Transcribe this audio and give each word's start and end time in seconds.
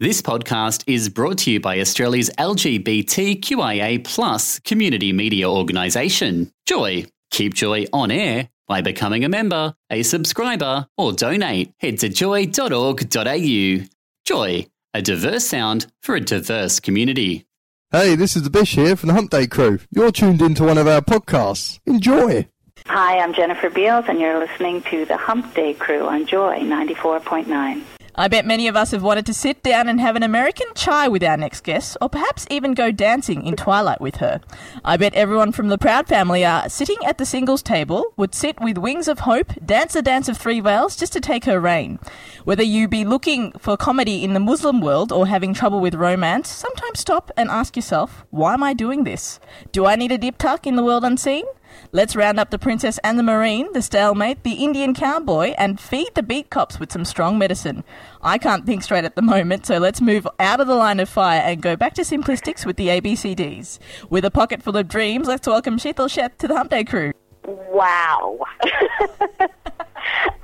This 0.00 0.20
podcast 0.20 0.82
is 0.88 1.08
brought 1.08 1.38
to 1.38 1.52
you 1.52 1.60
by 1.60 1.78
Australia's 1.78 2.28
LGBTQIA 2.36 4.02
plus 4.02 4.58
community 4.58 5.12
media 5.12 5.48
organisation, 5.48 6.50
Joy. 6.66 7.06
Keep 7.30 7.54
Joy 7.54 7.86
on 7.92 8.10
air 8.10 8.48
by 8.66 8.80
becoming 8.80 9.24
a 9.24 9.28
member, 9.28 9.72
a 9.90 10.02
subscriber, 10.02 10.88
or 10.98 11.12
donate. 11.12 11.72
Head 11.78 12.00
to 12.00 12.08
joy.org.au. 12.08 13.86
Joy, 14.24 14.66
a 14.94 15.00
diverse 15.02 15.46
sound 15.46 15.86
for 16.02 16.16
a 16.16 16.20
diverse 16.20 16.80
community. 16.80 17.46
Hey, 17.92 18.16
this 18.16 18.34
is 18.34 18.42
the 18.42 18.50
Bish 18.50 18.74
here 18.74 18.96
from 18.96 19.06
the 19.06 19.14
Hump 19.14 19.30
Day 19.30 19.46
Crew. 19.46 19.78
You're 19.92 20.10
tuned 20.10 20.42
into 20.42 20.64
one 20.64 20.76
of 20.76 20.88
our 20.88 21.02
podcasts. 21.02 21.78
Enjoy. 21.86 22.48
Hi, 22.86 23.20
I'm 23.20 23.32
Jennifer 23.32 23.70
Beals, 23.70 24.06
and 24.08 24.18
you're 24.18 24.40
listening 24.40 24.82
to 24.90 25.04
the 25.04 25.16
Hump 25.16 25.54
Day 25.54 25.72
Crew 25.72 26.04
on 26.08 26.26
Joy 26.26 26.58
94.9. 26.62 27.82
I 28.16 28.28
bet 28.28 28.46
many 28.46 28.68
of 28.68 28.76
us 28.76 28.92
have 28.92 29.02
wanted 29.02 29.26
to 29.26 29.34
sit 29.34 29.64
down 29.64 29.88
and 29.88 30.00
have 30.00 30.14
an 30.14 30.22
American 30.22 30.68
chai 30.76 31.08
with 31.08 31.24
our 31.24 31.36
next 31.36 31.64
guest, 31.64 31.96
or 32.00 32.08
perhaps 32.08 32.46
even 32.48 32.72
go 32.72 32.92
dancing 32.92 33.44
in 33.44 33.56
Twilight 33.56 34.00
with 34.00 34.16
her. 34.16 34.40
I 34.84 34.96
bet 34.96 35.14
everyone 35.14 35.50
from 35.50 35.66
the 35.66 35.78
Proud 35.78 36.06
family 36.06 36.44
are 36.44 36.68
sitting 36.68 36.98
at 37.04 37.18
the 37.18 37.26
singles 37.26 37.60
table, 37.60 38.04
would 38.16 38.32
sit 38.32 38.60
with 38.60 38.78
wings 38.78 39.08
of 39.08 39.20
hope, 39.20 39.52
dance 39.66 39.96
a 39.96 40.02
dance 40.02 40.28
of 40.28 40.36
three 40.36 40.60
veils 40.60 40.94
just 40.94 41.12
to 41.14 41.20
take 41.20 41.44
her 41.46 41.58
reign. 41.58 41.98
Whether 42.44 42.62
you 42.62 42.86
be 42.86 43.04
looking 43.04 43.50
for 43.58 43.76
comedy 43.76 44.22
in 44.22 44.32
the 44.32 44.38
Muslim 44.38 44.80
world 44.80 45.10
or 45.10 45.26
having 45.26 45.52
trouble 45.52 45.80
with 45.80 45.96
romance, 45.96 46.48
sometimes 46.48 47.00
stop 47.00 47.32
and 47.36 47.50
ask 47.50 47.74
yourself, 47.74 48.24
why 48.30 48.54
am 48.54 48.62
I 48.62 48.74
doing 48.74 49.02
this? 49.02 49.40
Do 49.72 49.86
I 49.86 49.96
need 49.96 50.12
a 50.12 50.18
dip 50.18 50.38
tuck 50.38 50.68
in 50.68 50.76
the 50.76 50.84
world 50.84 51.02
unseen? 51.02 51.46
Let's 51.92 52.16
round 52.16 52.40
up 52.40 52.50
the 52.50 52.58
princess 52.58 52.98
and 53.04 53.18
the 53.18 53.22
marine, 53.22 53.72
the 53.72 53.82
stalemate, 53.82 54.42
the 54.42 54.64
Indian 54.64 54.94
cowboy, 54.94 55.54
and 55.58 55.80
feed 55.80 56.14
the 56.14 56.22
beat 56.22 56.50
cops 56.50 56.80
with 56.80 56.92
some 56.92 57.04
strong 57.04 57.38
medicine. 57.38 57.84
I 58.22 58.38
can't 58.38 58.66
think 58.66 58.82
straight 58.82 59.04
at 59.04 59.16
the 59.16 59.22
moment, 59.22 59.66
so 59.66 59.78
let's 59.78 60.00
move 60.00 60.26
out 60.38 60.60
of 60.60 60.66
the 60.66 60.74
line 60.74 61.00
of 61.00 61.08
fire 61.08 61.40
and 61.40 61.62
go 61.62 61.76
back 61.76 61.94
to 61.94 62.02
simplistics 62.02 62.66
with 62.66 62.76
the 62.76 62.88
ABCDs. 62.88 63.78
With 64.10 64.24
a 64.24 64.30
pocket 64.30 64.62
full 64.62 64.76
of 64.76 64.88
dreams, 64.88 65.28
let's 65.28 65.46
welcome 65.46 65.78
Sheetal 65.78 66.08
Sheth 66.08 66.38
to 66.38 66.48
the 66.48 66.56
Hump 66.56 66.70
Day 66.70 66.84
crew. 66.84 67.12
Wow. 67.46 68.38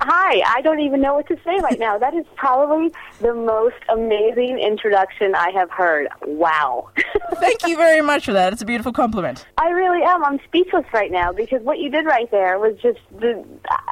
Hi, 0.01 0.41
I 0.47 0.61
don't 0.61 0.79
even 0.79 1.01
know 1.01 1.13
what 1.13 1.27
to 1.27 1.35
say 1.43 1.59
right 1.61 1.79
now. 1.79 1.97
That 1.97 2.13
is 2.13 2.25
probably 2.35 2.91
the 3.19 3.33
most 3.33 3.75
amazing 3.89 4.59
introduction 4.59 5.35
I 5.35 5.51
have 5.51 5.69
heard. 5.69 6.07
Wow. 6.25 6.89
Thank 7.35 7.67
you 7.67 7.77
very 7.77 8.01
much 8.01 8.25
for 8.25 8.33
that. 8.33 8.53
It's 8.53 8.61
a 8.61 8.65
beautiful 8.65 8.93
compliment. 8.93 9.45
I 9.57 9.69
really 9.69 10.03
am. 10.03 10.23
I'm 10.23 10.39
speechless 10.45 10.85
right 10.93 11.11
now 11.11 11.31
because 11.31 11.61
what 11.61 11.79
you 11.79 11.89
did 11.89 12.05
right 12.05 12.29
there 12.31 12.57
was 12.59 12.75
just 12.81 12.99
the 13.19 13.43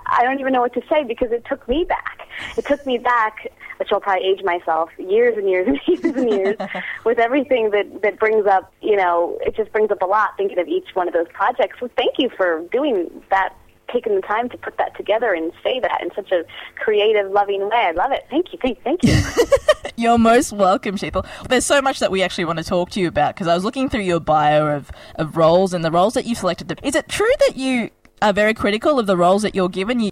I 0.08 0.24
don't 0.24 0.40
even 0.40 0.54
know 0.54 0.62
what 0.62 0.74
to 0.74 0.82
say 0.90 1.04
because 1.04 1.32
it 1.32 1.46
took 1.46 1.68
me 1.68 1.86
back. 1.88 2.28
It 2.58 2.66
took 2.66 2.86
me 2.86 2.98
back, 2.98 3.52
which 3.78 3.90
I'll 3.92 4.00
probably 4.00 4.26
age 4.26 4.44
myself 4.44 4.90
years 4.98 5.38
and 5.38 5.48
years 5.50 5.68
and 5.68 5.80
years 5.88 6.16
and 6.16 6.30
years 6.30 6.58
with 7.06 7.20
everything 7.20 7.70
that 7.72 8.02
that 8.02 8.20
brings 8.20 8.46
up, 8.46 8.74
you 8.82 8.96
know, 8.96 9.38
it 9.42 9.56
just 9.56 9.72
brings 9.72 9.92
up 9.92 10.02
a 10.02 10.06
lot 10.06 10.36
thinking 10.38 10.60
of 10.60 10.68
each 10.68 10.90
one 10.94 11.08
of 11.08 11.14
those 11.14 11.28
projects. 11.34 11.78
So 11.80 11.90
thank 11.96 12.16
you 12.18 12.30
for 12.36 12.66
doing 12.72 13.24
that 13.30 13.54
taken 13.92 14.16
the 14.16 14.22
time 14.22 14.50
to 14.50 14.58
put 14.58 14.78
that 14.78 14.96
together 14.96 15.34
and 15.34 15.52
say 15.64 15.80
that 15.80 16.02
in 16.02 16.10
such 16.16 16.32
a 16.32 16.44
creative, 16.76 17.32
loving 17.32 17.62
way. 17.62 17.76
I 17.76 17.92
love 17.92 18.12
it. 18.12 18.26
Thank 18.30 18.54
you, 18.54 18.60
thank, 18.62 18.82
thank 18.84 19.04
you. 19.04 19.16
You're 19.96 20.18
most 20.18 20.54
welcome, 20.54 20.96
Sheetal. 20.96 21.28
There's 21.48 21.66
so 21.66 21.82
much 21.82 22.00
that 22.00 22.12
we 22.12 22.24
actually 22.24 22.46
want 22.46 22.60
to 22.60 22.66
talk 22.66 22.90
to 22.92 23.00
you 23.00 23.08
about 23.08 23.36
because 23.36 23.48
I 23.48 23.56
was 23.56 23.64
looking 23.64 23.90
through 23.90 24.02
your 24.02 24.20
bio 24.20 24.68
of, 24.68 24.92
of 25.16 25.36
roles 25.38 25.74
and 25.74 25.84
the 25.84 25.92
roles 25.92 26.14
that 26.14 26.26
you 26.26 26.36
selected. 26.36 26.80
Is 26.84 26.96
it 26.96 27.10
true 27.10 27.32
that 27.48 27.58
you 27.58 27.90
are 28.22 28.34
very 28.34 28.54
critical 28.54 29.00
of 29.00 29.08
the 29.08 29.18
roles 29.18 29.42
that 29.42 29.56
you're 29.56 29.70
given? 29.70 30.00
You 30.00 30.12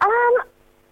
Um, 0.00 0.34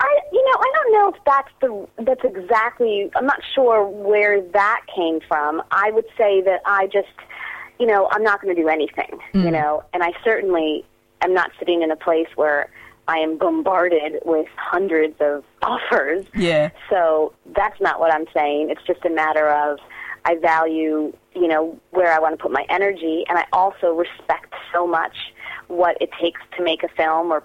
I 0.00 0.20
you 0.33 0.44
know 0.44 0.58
I 0.58 0.72
don't 0.74 0.92
know 0.92 1.08
if 1.10 1.24
that's 1.24 1.50
the 1.60 2.05
that's 2.05 2.24
exactly. 2.24 3.10
I'm 3.14 3.27
not 3.27 3.40
sure 3.55 3.84
where 3.84 4.40
that 4.40 4.83
came 4.94 5.20
from. 5.27 5.62
I 5.70 5.90
would 5.90 6.06
say 6.16 6.40
that 6.42 6.62
I 6.64 6.86
just 6.86 7.08
you 7.78 7.86
know 7.86 8.08
I'm 8.10 8.22
not 8.22 8.40
going 8.40 8.55
to 8.55 8.60
do 8.60 8.68
anything. 8.68 9.18
You 9.34 9.50
know, 9.50 9.84
and 9.92 10.02
I 10.02 10.12
certainly 10.24 10.84
am 11.22 11.34
not 11.34 11.50
sitting 11.58 11.83
in 11.83 11.90
a 11.90 11.96
place 11.96 12.29
where 12.36 12.70
I 13.06 13.18
am 13.18 13.39
bombarded 13.39 14.20
with 14.24 14.46
hundreds 14.56 15.17
of 15.20 15.45
offers. 15.62 16.27
Yeah. 16.34 16.70
So 16.90 17.33
that's 17.56 17.80
not 17.80 18.01
what 18.01 18.12
I'm 18.12 18.27
saying. 18.34 18.70
It's 18.70 18.83
just 18.86 19.05
a 19.05 19.11
matter 19.11 19.48
of 19.48 19.79
I 20.24 20.36
value, 20.36 21.12
you 21.34 21.48
know, 21.48 21.79
where 21.90 22.12
I 22.12 22.18
want 22.18 22.36
to 22.36 22.42
put 22.42 22.52
my 22.52 22.67
energy, 22.68 23.24
and 23.29 23.39
I 23.39 23.46
also 23.52 23.92
respect 23.92 24.52
so 24.73 24.86
much 24.86 25.17
what 25.68 25.96
it 26.01 26.11
takes 26.20 26.40
to 26.56 26.62
make 26.62 26.83
a 26.83 26.89
film 26.89 27.30
or 27.30 27.42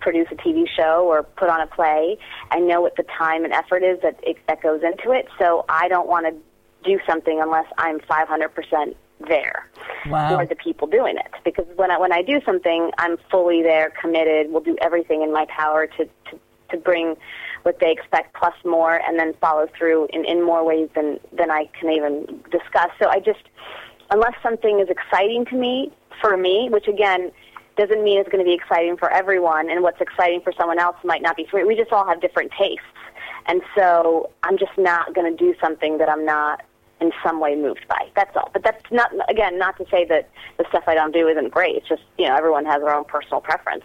produce 0.00 0.28
a 0.30 0.36
TV 0.36 0.64
show 0.68 1.06
or 1.06 1.22
put 1.22 1.48
on 1.48 1.60
a 1.60 1.66
play. 1.66 2.18
I 2.50 2.58
know 2.58 2.80
what 2.80 2.96
the 2.96 3.04
time 3.18 3.44
and 3.44 3.52
effort 3.52 3.82
is 3.82 4.00
that 4.02 4.18
it, 4.22 4.36
that 4.48 4.62
goes 4.62 4.82
into 4.82 5.12
it. 5.12 5.28
So 5.38 5.64
I 5.68 5.88
don't 5.88 6.08
want 6.08 6.26
to 6.26 6.88
do 6.88 6.98
something 7.06 7.40
unless 7.40 7.66
I'm 7.78 8.00
500% 8.00 8.94
there 9.28 9.66
Wow. 10.06 10.38
for 10.38 10.46
the 10.46 10.54
people 10.54 10.86
doing 10.86 11.16
it. 11.16 11.30
Because 11.44 11.66
when 11.76 11.90
I 11.90 11.98
when 11.98 12.12
I 12.12 12.22
do 12.22 12.40
something, 12.44 12.90
I'm 12.98 13.16
fully 13.30 13.62
there, 13.62 13.92
committed. 14.00 14.50
Will 14.50 14.60
do 14.60 14.76
everything 14.80 15.22
in 15.22 15.32
my 15.32 15.46
power 15.46 15.86
to 15.86 16.04
to, 16.06 16.38
to 16.70 16.76
bring 16.76 17.16
what 17.62 17.78
they 17.80 17.92
expect 17.92 18.34
plus 18.34 18.54
more, 18.64 19.00
and 19.06 19.18
then 19.18 19.34
follow 19.40 19.66
through 19.76 20.08
in, 20.12 20.24
in 20.24 20.42
more 20.44 20.64
ways 20.64 20.88
than 20.94 21.20
than 21.32 21.50
I 21.50 21.68
can 21.78 21.90
even 21.90 22.42
discuss. 22.50 22.90
So 22.98 23.08
I 23.08 23.20
just 23.20 23.42
unless 24.10 24.34
something 24.42 24.80
is 24.80 24.88
exciting 24.88 25.44
to 25.46 25.56
me 25.56 25.92
for 26.20 26.36
me, 26.36 26.68
which 26.70 26.88
again 26.88 27.30
doesn't 27.76 28.02
mean 28.02 28.18
it's 28.18 28.28
going 28.28 28.44
to 28.44 28.48
be 28.48 28.54
exciting 28.54 28.96
for 28.96 29.10
everyone, 29.10 29.70
and 29.70 29.82
what's 29.82 30.00
exciting 30.00 30.40
for 30.42 30.52
someone 30.58 30.78
else 30.78 30.96
might 31.04 31.22
not 31.22 31.36
be 31.36 31.46
for 31.50 31.58
me. 31.58 31.64
We 31.64 31.76
just 31.76 31.92
all 31.92 32.06
have 32.06 32.20
different 32.20 32.52
tastes, 32.58 32.84
and 33.46 33.62
so 33.76 34.30
I'm 34.42 34.58
just 34.58 34.76
not 34.78 35.14
going 35.14 35.30
to 35.30 35.36
do 35.36 35.54
something 35.60 35.98
that 35.98 36.08
I'm 36.08 36.24
not 36.24 36.62
in 37.00 37.12
some 37.24 37.40
way 37.40 37.54
moved 37.56 37.86
by. 37.88 38.08
That's 38.14 38.36
all. 38.36 38.50
But 38.52 38.62
that's 38.62 38.84
not 38.90 39.10
again 39.28 39.58
not 39.58 39.76
to 39.78 39.86
say 39.90 40.04
that 40.06 40.28
the 40.58 40.64
stuff 40.68 40.84
I 40.86 40.94
don't 40.94 41.12
do 41.12 41.28
isn't 41.28 41.50
great. 41.50 41.76
It's 41.76 41.88
just 41.88 42.02
you 42.18 42.28
know 42.28 42.36
everyone 42.36 42.64
has 42.66 42.82
their 42.82 42.94
own 42.94 43.04
personal 43.04 43.40
preference. 43.40 43.84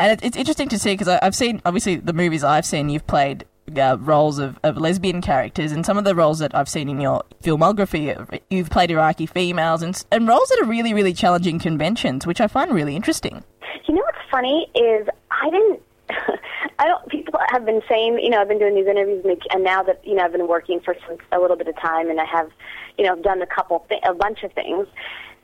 And 0.00 0.12
it, 0.12 0.24
it's 0.24 0.36
interesting 0.36 0.68
to 0.70 0.78
see 0.78 0.94
because 0.94 1.08
I've 1.08 1.34
seen, 1.34 1.60
obviously, 1.64 1.96
the 1.96 2.14
movies 2.14 2.42
I've 2.42 2.64
seen, 2.64 2.88
you've 2.88 3.06
played 3.06 3.44
uh, 3.76 3.98
roles 4.00 4.38
of, 4.38 4.58
of 4.62 4.78
lesbian 4.78 5.20
characters, 5.20 5.72
and 5.72 5.84
some 5.84 5.98
of 5.98 6.04
the 6.04 6.14
roles 6.14 6.38
that 6.38 6.54
I've 6.54 6.68
seen 6.68 6.88
in 6.88 7.00
your 7.00 7.22
filmography, 7.42 8.40
you've 8.48 8.70
played 8.70 8.90
Iraqi 8.90 9.26
females 9.26 9.82
and, 9.82 10.02
and 10.10 10.26
roles 10.26 10.48
that 10.48 10.60
are 10.60 10.66
really, 10.66 10.94
really 10.94 11.12
challenging 11.12 11.58
conventions, 11.58 12.26
which 12.26 12.40
I 12.40 12.46
find 12.46 12.72
really 12.72 12.96
interesting. 12.96 13.44
You 13.86 13.94
know 13.94 14.02
what's 14.02 14.30
funny 14.30 14.70
is 14.74 15.06
I 15.30 15.50
didn't. 15.50 15.82
I 16.80 16.86
don't. 16.86 17.06
People 17.10 17.38
have 17.50 17.66
been 17.66 17.82
saying, 17.86 18.18
you 18.20 18.30
know, 18.30 18.40
I've 18.40 18.48
been 18.48 18.58
doing 18.58 18.74
these 18.74 18.86
interviews, 18.86 19.22
and, 19.22 19.36
and 19.52 19.62
now 19.62 19.82
that 19.82 20.00
you 20.02 20.14
know, 20.14 20.24
I've 20.24 20.32
been 20.32 20.48
working 20.48 20.80
for 20.80 20.96
some, 21.06 21.18
a 21.30 21.38
little 21.38 21.56
bit 21.56 21.68
of 21.68 21.76
time, 21.78 22.08
and 22.08 22.18
I 22.18 22.24
have, 22.24 22.50
you 22.96 23.04
know, 23.04 23.16
done 23.16 23.42
a 23.42 23.46
couple, 23.46 23.84
th- 23.90 24.00
a 24.02 24.14
bunch 24.14 24.42
of 24.44 24.52
things. 24.54 24.86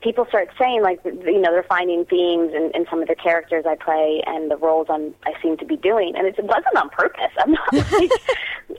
People 0.01 0.25
start 0.29 0.49
saying, 0.59 0.81
like, 0.81 0.99
you 1.05 1.39
know, 1.39 1.51
they're 1.51 1.65
finding 1.69 2.05
themes 2.05 2.53
in, 2.55 2.71
in 2.73 2.87
some 2.89 3.03
of 3.03 3.07
the 3.07 3.15
characters 3.15 3.65
I 3.67 3.75
play 3.75 4.23
and 4.25 4.49
the 4.49 4.57
roles 4.57 4.87
I'm, 4.89 5.13
I 5.25 5.33
seem 5.41 5.57
to 5.57 5.65
be 5.65 5.77
doing, 5.77 6.15
and 6.15 6.25
it 6.25 6.35
wasn't 6.43 6.75
on 6.75 6.89
purpose. 6.89 7.31
I'm 7.37 7.51
not 7.51 7.73
like, 7.91 8.11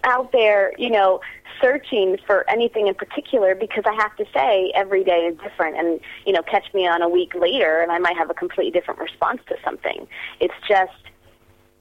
out 0.02 0.32
there, 0.32 0.72
you 0.78 0.90
know, 0.90 1.20
searching 1.60 2.16
for 2.26 2.48
anything 2.50 2.88
in 2.88 2.94
particular 2.94 3.54
because 3.54 3.84
I 3.86 3.94
have 3.94 4.16
to 4.16 4.24
say 4.34 4.72
every 4.74 5.04
day 5.04 5.28
is 5.30 5.38
different 5.38 5.76
and 5.76 6.00
you 6.24 6.32
know 6.32 6.42
catch 6.42 6.72
me 6.72 6.86
on 6.86 7.02
a 7.02 7.08
week 7.08 7.34
later 7.34 7.80
and 7.80 7.90
I 7.90 7.98
might 7.98 8.16
have 8.16 8.30
a 8.30 8.34
completely 8.34 8.70
different 8.70 9.00
response 9.00 9.40
to 9.48 9.56
something. 9.64 10.06
It's 10.38 10.54
just 10.68 10.92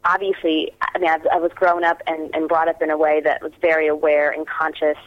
obviously 0.06 0.72
I 0.82 1.00
mean 1.00 1.10
I, 1.10 1.20
I 1.34 1.38
was 1.38 1.52
grown 1.56 1.84
up 1.84 2.02
and, 2.08 2.34
and 2.36 2.48
brought 2.48 2.68
up 2.68 2.82
in 2.82 2.90
a 2.90 2.98
way 2.98 3.22
that 3.22 3.42
was 3.42 3.52
very 3.62 3.88
aware 3.88 4.32
and 4.32 4.46
conscious 4.48 4.98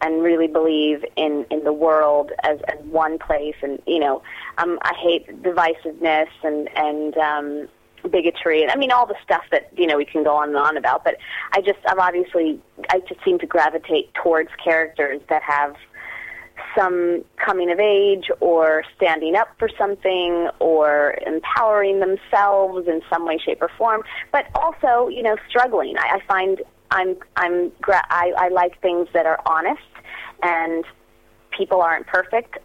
and 0.00 0.22
really 0.22 0.48
believe 0.48 1.04
in 1.16 1.46
in 1.50 1.64
the 1.64 1.72
world 1.72 2.32
as, 2.42 2.58
as 2.68 2.78
one 2.84 3.18
place. 3.18 3.56
And 3.62 3.80
you 3.86 3.98
know 3.98 4.22
um, 4.58 4.78
I 4.82 4.94
hate 4.94 5.42
divisiveness 5.42 6.28
and 6.42 6.68
and 6.76 7.16
um, 7.16 7.68
bigotry 8.10 8.62
and 8.62 8.70
I 8.70 8.76
mean 8.76 8.90
all 8.90 9.06
the 9.06 9.16
stuff 9.22 9.44
that 9.52 9.70
you 9.76 9.86
know 9.86 9.96
we 9.96 10.04
can 10.04 10.24
go 10.24 10.36
on 10.36 10.48
and 10.48 10.58
on 10.58 10.76
about. 10.76 11.04
But 11.04 11.16
I 11.52 11.60
just 11.60 11.78
I'm 11.86 12.00
obviously 12.00 12.60
I 12.90 13.00
just 13.00 13.22
seem 13.24 13.38
to 13.38 13.46
gravitate 13.46 14.12
towards 14.14 14.50
characters 14.62 15.20
that 15.28 15.42
have 15.42 15.76
some 16.76 17.24
coming 17.36 17.70
of 17.70 17.78
age 17.78 18.30
or 18.40 18.84
standing 18.96 19.36
up 19.36 19.48
for 19.58 19.68
something 19.78 20.48
or 20.58 21.16
empowering 21.26 22.00
themselves 22.00 22.86
in 22.88 23.02
some 23.10 23.26
way 23.26 23.38
shape 23.38 23.60
or 23.60 23.70
form 23.76 24.02
but 24.32 24.46
also 24.54 25.08
you 25.08 25.22
know 25.22 25.36
struggling. 25.48 25.96
I, 25.98 26.16
I 26.16 26.26
find 26.26 26.62
I'm 26.90 27.16
I'm 27.36 27.72
I, 27.88 28.32
I 28.36 28.48
like 28.48 28.80
things 28.80 29.08
that 29.14 29.26
are 29.26 29.40
honest 29.46 29.80
and 30.42 30.84
people 31.56 31.80
aren't 31.80 32.06
perfect 32.06 32.58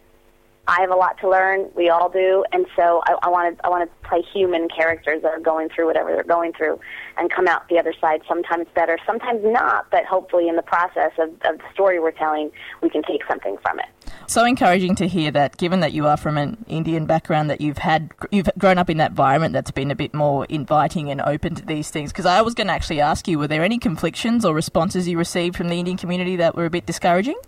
I 0.68 0.82
have 0.82 0.90
a 0.90 0.96
lot 0.96 1.18
to 1.22 1.30
learn. 1.30 1.70
We 1.74 1.88
all 1.88 2.10
do, 2.10 2.44
and 2.52 2.66
so 2.76 3.00
I, 3.06 3.14
I 3.22 3.28
want 3.30 3.56
to 3.56 3.66
I 3.66 3.70
want 3.70 3.90
to 3.90 4.08
play 4.08 4.22
human 4.34 4.68
characters 4.68 5.22
that 5.22 5.32
are 5.32 5.40
going 5.40 5.70
through 5.70 5.86
whatever 5.86 6.12
they're 6.12 6.24
going 6.24 6.52
through, 6.52 6.78
and 7.16 7.30
come 7.32 7.48
out 7.48 7.66
the 7.70 7.78
other 7.78 7.94
side. 7.98 8.20
Sometimes 8.28 8.66
better, 8.74 8.98
sometimes 9.06 9.40
not. 9.42 9.90
But 9.90 10.04
hopefully, 10.04 10.46
in 10.46 10.56
the 10.56 10.62
process 10.62 11.12
of, 11.18 11.30
of 11.30 11.56
the 11.58 11.64
story 11.72 11.98
we're 11.98 12.10
telling, 12.10 12.50
we 12.82 12.90
can 12.90 13.02
take 13.02 13.22
something 13.26 13.56
from 13.62 13.80
it. 13.80 13.86
So 14.26 14.44
encouraging 14.44 14.94
to 14.96 15.08
hear 15.08 15.30
that, 15.30 15.56
given 15.56 15.80
that 15.80 15.94
you 15.94 16.06
are 16.06 16.18
from 16.18 16.36
an 16.36 16.62
Indian 16.68 17.06
background, 17.06 17.48
that 17.48 17.62
you've 17.62 17.78
had 17.78 18.12
you've 18.30 18.50
grown 18.58 18.76
up 18.76 18.90
in 18.90 18.98
that 18.98 19.12
environment 19.12 19.54
that's 19.54 19.70
been 19.70 19.90
a 19.90 19.96
bit 19.96 20.12
more 20.12 20.44
inviting 20.50 21.10
and 21.10 21.22
open 21.22 21.54
to 21.54 21.64
these 21.64 21.90
things. 21.90 22.12
Because 22.12 22.26
I 22.26 22.42
was 22.42 22.52
going 22.52 22.66
to 22.66 22.74
actually 22.74 23.00
ask 23.00 23.26
you, 23.26 23.38
were 23.38 23.48
there 23.48 23.64
any 23.64 23.78
conflictions 23.78 24.44
or 24.44 24.54
responses 24.54 25.08
you 25.08 25.16
received 25.16 25.56
from 25.56 25.68
the 25.68 25.78
Indian 25.78 25.96
community 25.96 26.36
that 26.36 26.56
were 26.56 26.66
a 26.66 26.70
bit 26.70 26.84
discouraging? 26.84 27.38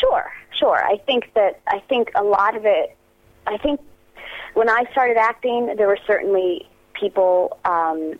Sure, 0.00 0.30
sure. 0.58 0.82
I 0.84 0.98
think 0.98 1.32
that 1.34 1.60
I 1.66 1.80
think 1.88 2.10
a 2.14 2.22
lot 2.22 2.56
of 2.56 2.64
it. 2.64 2.96
I 3.46 3.58
think 3.58 3.80
when 4.54 4.68
I 4.68 4.84
started 4.92 5.16
acting, 5.16 5.74
there 5.76 5.86
were 5.86 5.98
certainly 6.06 6.68
people 6.94 7.58
um, 7.64 8.18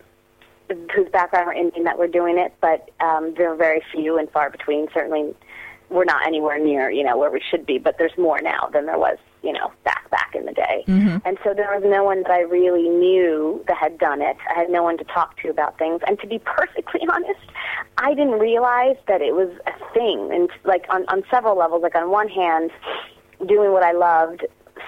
whose 0.95 1.09
background 1.11 1.47
were 1.47 1.55
Indian 1.55 1.85
that 1.85 1.99
were 1.99 2.09
doing 2.09 2.39
it, 2.39 2.55
but 2.61 2.91
um, 3.01 3.35
there 3.37 3.51
were 3.51 3.57
very 3.57 3.83
few 3.93 4.19
and 4.19 4.31
far 4.31 4.51
between. 4.51 4.89
Certainly, 4.93 5.35
we're 5.91 6.05
not 6.05 6.27
anywhere 6.27 6.59
near 6.59 6.91
you 6.91 7.05
know 7.05 7.17
where 7.17 7.31
we 7.31 7.41
should 7.51 7.67
be, 7.67 7.79
but 7.79 7.99
there's 7.99 8.17
more 8.19 8.41
now 8.41 8.69
than 8.73 8.87
there 8.87 8.99
was 8.99 9.19
you 9.47 9.53
know 9.53 9.73
back 9.85 10.11
back 10.11 10.35
in 10.35 10.45
the 10.45 10.53
day. 10.53 10.85
Mm-hmm. 10.89 11.19
And 11.25 11.39
so 11.45 11.55
there 11.55 11.71
was 11.73 11.85
no 11.87 12.03
one 12.03 12.23
that 12.23 12.33
I 12.33 12.41
really 12.41 12.89
knew 12.89 13.65
that 13.69 13.77
had 13.77 13.97
done 13.99 14.21
it. 14.21 14.37
I 14.51 14.59
had 14.59 14.71
no 14.71 14.83
one 14.83 14.99
to 14.99 15.05
talk 15.05 15.41
to 15.43 15.49
about 15.49 15.79
things. 15.79 16.01
And 16.07 16.19
to 16.21 16.27
be 16.27 16.41
perfectly 16.41 17.01
honest, 17.13 17.41
I 17.99 18.13
didn't 18.15 18.41
realize 18.41 18.97
that 19.07 19.23
it 19.23 19.35
was 19.35 19.51
a 19.67 19.95
thing. 19.95 20.31
And 20.33 20.51
like 20.65 20.85
on 20.91 21.07
on 21.09 21.23
several 21.31 21.57
levels, 21.57 21.83
like 21.83 21.95
on 21.95 22.11
one 22.11 22.29
hand, 22.29 22.73
doing 23.47 23.73
what 23.73 23.85
I 23.85 23.93
loved 23.93 24.45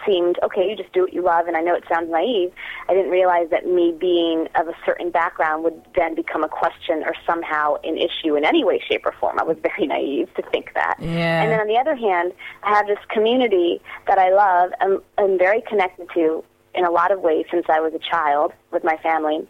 seemed 0.09 0.39
okay. 0.43 0.69
You 0.69 0.77
just 0.77 0.93
do 0.93 1.03
what 1.03 1.13
you 1.13 1.23
love, 1.23 1.47
and 1.47 1.57
I 1.57 1.61
know 1.61 1.75
it 1.75 1.85
sounds 1.89 2.11
naive. 2.11 2.53
I 2.89 2.95
didn't 2.95 3.11
realize 3.11 3.51
that 3.51 3.67
me 3.67 3.95
being 3.99 4.49
of 4.55 4.69
a 4.69 4.75
certain 4.85 5.11
background 5.11 5.65
would 5.65 5.81
then 5.95 6.15
become 6.15 6.43
a 6.43 6.49
question 6.49 7.03
or 7.05 7.15
somehow 7.27 7.77
an 7.85 7.99
issue 7.99 8.37
in 8.37 8.45
any 8.45 8.65
way, 8.65 8.83
shape, 8.89 9.05
or 9.05 9.13
form. 9.13 9.39
I 9.39 9.45
was 9.45 9.57
very 9.63 9.87
naive 9.87 10.33
to 10.35 10.43
think 10.51 10.73
that. 10.75 10.97
Yeah. 10.99 11.43
And 11.43 11.53
then 11.53 11.61
on 11.61 11.69
the 11.69 11.77
other 11.77 11.95
hand, 11.95 12.33
I 12.63 12.71
have 12.71 12.87
this 12.87 12.99
community 13.11 13.81
that 14.07 14.19
I 14.19 14.31
love 14.33 14.71
and 14.81 15.01
am 15.19 15.39
very 15.39 15.63
connected 15.63 16.09
to 16.15 16.45
in 16.75 16.85
a 16.85 16.91
lot 16.91 17.11
of 17.11 17.21
ways 17.21 17.47
since 17.51 17.67
I 17.69 17.81
was 17.81 17.93
a 17.95 17.99
child 17.99 18.53
with 18.71 18.85
my 18.85 18.97
family 18.99 19.47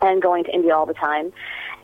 and 0.00 0.22
going 0.22 0.44
to 0.44 0.50
India 0.50 0.74
all 0.74 0.86
the 0.86 0.94
time. 0.94 1.32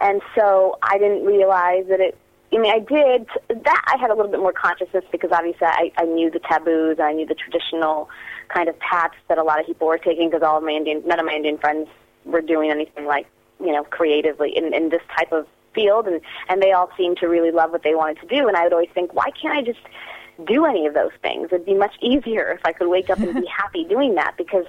And 0.01 0.23
so 0.37 0.79
I 0.83 0.99
didn't 0.99 1.25
realize 1.25 1.87
that 1.89 2.01
it 2.01 2.17
I 2.55 2.59
mean, 2.59 2.73
I 2.73 2.79
did 2.79 3.27
that. 3.65 3.85
I 3.87 3.97
had 3.99 4.11
a 4.11 4.15
little 4.15 4.31
bit 4.31 4.41
more 4.41 4.53
consciousness 4.53 5.05
because 5.11 5.31
obviously 5.33 5.67
I, 5.67 5.91
I 5.99 6.05
knew 6.05 6.31
the 6.31 6.39
taboos. 6.39 6.99
I 7.01 7.13
knew 7.13 7.27
the 7.27 7.35
traditional 7.35 8.09
kind 8.49 8.69
of 8.69 8.79
paths 8.79 9.17
that 9.29 9.39
a 9.39 9.43
lot 9.43 9.59
of 9.59 9.67
people 9.67 9.89
were 9.89 9.99
taking 9.99 10.31
because 10.31 10.43
all 10.43 10.59
of 10.59 10.63
my 10.63 10.73
Indian, 10.73 11.03
none 11.07 11.19
of 11.19 11.27
my 11.27 11.33
Indian 11.33 11.59
friends 11.59 11.89
were 12.25 12.41
doing 12.41 12.71
anything 12.71 13.07
like 13.07 13.27
you 13.61 13.73
know 13.73 13.85
creatively 13.85 14.57
in, 14.57 14.73
in 14.73 14.91
this 14.91 15.03
type 15.17 15.33
of 15.33 15.47
field, 15.75 16.07
and 16.07 16.21
and 16.49 16.63
they 16.63 16.73
all 16.73 16.91
seemed 16.97 17.17
to 17.19 17.27
really 17.27 17.51
love 17.51 17.73
what 17.73 17.83
they 17.83 17.95
wanted 17.95 18.21
to 18.21 18.27
do. 18.27 18.47
And 18.47 18.57
I 18.57 18.65
would 18.65 18.73
always 18.73 18.91
think, 18.95 19.15
why 19.15 19.31
can't 19.31 19.57
I 19.57 19.63
just 19.63 19.85
do 20.47 20.65
any 20.65 20.87
of 20.87 20.95
those 20.95 21.13
things? 21.23 21.49
It'd 21.51 21.67
be 21.67 21.75
much 21.75 21.95
easier 22.01 22.53
if 22.53 22.61
I 22.65 22.73
could 22.73 22.89
wake 22.89 23.11
up 23.11 23.19
and 23.19 23.35
be 23.35 23.47
happy 23.59 23.85
doing 23.85 24.15
that 24.15 24.37
because 24.37 24.67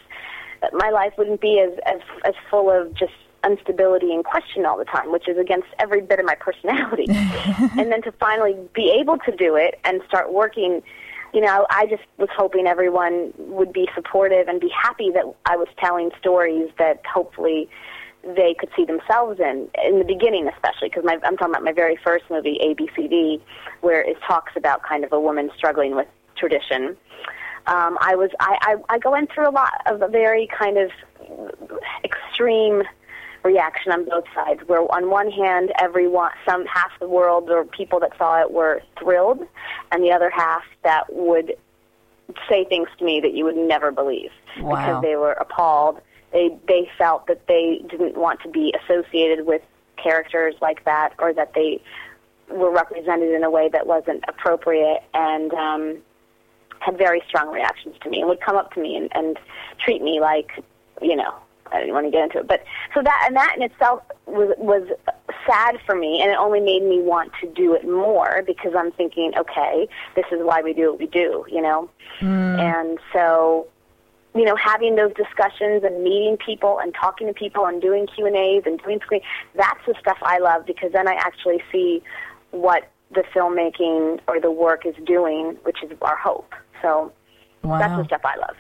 my 0.74 0.90
life 0.90 1.14
wouldn't 1.18 1.42
be 1.42 1.60
as 1.60 1.78
as 1.86 2.02
as 2.24 2.34
full 2.50 2.72
of 2.72 2.94
just 2.96 3.14
instability 3.46 4.14
and 4.14 4.24
question 4.24 4.66
all 4.66 4.78
the 4.78 4.86
time, 4.86 5.12
which 5.12 5.28
is 5.28 5.38
against 5.38 5.68
every 5.80 6.02
bit 6.02 6.20
of 6.20 6.26
my 6.26 6.36
personality. 6.36 7.06
and 7.10 7.92
then 7.92 8.02
to 8.04 8.12
finally 8.14 8.56
be 8.74 8.92
able 8.92 9.18
to 9.20 9.36
do 9.36 9.56
it 9.56 9.80
and 9.84 10.02
start 10.08 10.34
working, 10.34 10.82
you 11.34 11.42
know, 11.42 11.68
I 11.70 11.86
just 11.86 12.04
was 12.18 12.30
hoping 12.36 12.68
everyone 12.68 13.34
would 13.38 13.74
be 13.74 13.88
supportive 13.94 14.48
and 14.48 14.60
be 14.60 14.70
happy 14.70 15.12
that 15.12 15.26
I 15.46 15.58
was 15.58 15.68
telling 15.78 16.12
stories 16.20 16.70
that 16.78 17.02
hopefully 17.06 17.70
they 18.36 18.56
could 18.58 18.70
see 18.76 18.86
themselves 18.86 19.40
in 19.40 19.70
in 19.84 20.00
the 20.00 20.04
beginning 20.04 20.48
especially 20.48 20.90
because 20.90 21.04
I'm 21.08 21.38
talking 21.38 21.54
about 21.54 21.64
my 21.64 21.72
very 21.72 21.96
first 22.04 22.26
movie 22.32 22.58
ABCD 22.60 23.40
where 23.82 24.02
it 24.02 24.18
talks 24.28 24.54
about 24.56 24.82
kind 24.82 25.04
of 25.04 25.14
a 25.14 25.20
woman 25.20 25.52
struggling 25.56 25.96
with 25.96 26.08
tradition 26.36 26.98
um, 27.68 27.98
I 28.02 28.16
was 28.16 28.32
I, 28.40 28.58
I 28.62 28.96
I 28.96 29.00
go 29.00 29.14
in 29.16 29.28
through 29.28 29.50
a 29.50 29.52
lot 29.52 29.74
of 29.86 30.02
a 30.02 30.08
very 30.08 30.48
kind 30.48 30.78
of 30.78 30.92
extreme 32.04 32.84
reaction 33.46 33.92
on 33.92 34.04
both 34.06 34.26
sides. 34.34 34.62
Where 34.68 34.82
on 34.94 35.10
one 35.10 35.32
hand, 35.32 35.72
everyone, 35.80 36.32
some 36.46 36.66
half 36.66 36.92
the 37.00 37.08
world 37.08 37.50
or 37.50 37.64
people 37.64 38.00
that 38.02 38.12
saw 38.18 38.42
it 38.42 38.52
were 38.52 38.82
thrilled, 39.00 39.48
and 39.92 40.04
the 40.04 40.12
other 40.12 40.30
half 40.30 40.64
that 40.84 41.04
would 41.14 41.56
say 42.50 42.66
things 42.66 42.90
to 42.98 43.06
me 43.06 43.22
that 43.22 43.34
you 43.34 43.46
would 43.46 43.56
never 43.56 43.92
believe 43.92 44.32
Wow. 44.60 44.76
because 44.76 45.02
they 45.04 45.16
were 45.16 45.34
appalled. 45.34 46.02
They 46.34 46.58
they 46.68 46.90
felt 46.98 47.28
that 47.28 47.48
they 47.48 47.82
didn't 47.88 48.18
want 48.18 48.42
to 48.42 48.50
be 48.50 48.74
associated 48.84 49.46
with 49.46 49.62
characters 49.96 50.56
like 50.62 50.84
that, 50.86 51.14
or 51.20 51.32
that 51.34 51.54
they 51.54 51.82
were 52.50 52.72
represented 52.72 53.32
in 53.32 53.44
a 53.44 53.50
way 53.50 53.70
that 53.70 53.88
wasn't 53.88 54.24
appropriate, 54.28 55.04
and 55.14 55.54
um, 55.54 55.98
had 56.80 56.98
very 56.98 57.22
strong 57.28 57.52
reactions 57.52 57.96
to 58.02 58.10
me, 58.10 58.20
and 58.20 58.28
would 58.28 58.42
come 58.42 58.56
up 58.56 58.74
to 58.74 58.80
me 58.82 58.96
and, 58.96 59.10
and 59.16 59.38
treat 59.84 60.02
me 60.02 60.20
like, 60.20 60.52
you 61.02 61.16
know, 61.16 61.34
I 61.72 61.80
didn't 61.80 61.94
want 61.94 62.06
to 62.06 62.12
get 62.12 62.24
into 62.24 62.40
it, 62.40 62.48
but 62.48 62.64
so 62.94 63.02
that 63.02 63.24
and 63.28 63.36
that 63.36 63.56
in 63.58 63.64
itself 63.64 64.04
was 64.26 64.54
was 64.58 64.88
sad 65.48 65.78
for 65.86 65.96
me, 65.96 66.22
and 66.22 66.32
it 66.32 66.38
only 66.38 66.60
made 66.60 66.84
me 66.84 67.02
want 67.02 67.32
to 67.42 67.48
do 67.48 67.74
it 67.74 67.88
more 67.88 68.44
because 68.46 68.74
I'm 68.78 68.92
thinking, 68.92 69.34
okay, 69.38 69.88
this 70.16 70.26
is 70.32 70.40
why 70.42 70.62
we 70.62 70.74
do 70.74 70.92
what 70.92 71.00
we 71.00 71.08
do, 71.08 71.46
you 71.50 71.62
know, 71.62 71.90
hmm. 72.20 72.26
and 72.60 73.00
so 73.14 73.68
you 74.36 74.44
know, 74.44 74.56
having 74.58 74.96
those 74.98 75.14
discussions 75.14 75.84
and 75.86 76.04
meeting 76.04 76.36
people 76.36 76.78
and 76.80 76.94
talking 76.94 77.26
to 77.28 77.34
people 77.34 77.66
and 77.66 77.82
doing 77.82 78.06
Q 78.06 78.26
and 78.26 78.36
A's 78.36 78.64
and 78.66 78.78
doing 78.84 79.00
screen, 79.00 79.22
that's 79.56 79.80
the 79.88 79.96
stuff 80.00 80.18
I 80.22 80.40
love 80.40 80.66
because 80.66 80.92
then 80.92 81.08
I 81.08 81.14
actually 81.14 81.64
see 81.72 82.04
what 82.52 82.92
the 83.12 83.24
filmmaking 83.34 84.20
or 84.28 84.42
the 84.42 84.52
work 84.52 84.86
is 84.86 84.96
doing, 85.06 85.58
which 85.64 85.82
is 85.84 85.92
our 86.02 86.18
hope. 86.18 86.54
So 86.82 87.14
Wow. 87.66 87.80
that's 87.80 87.98
the 87.98 88.06
stuff 88.06 88.22
I 88.24 88.36
love. 88.38 88.56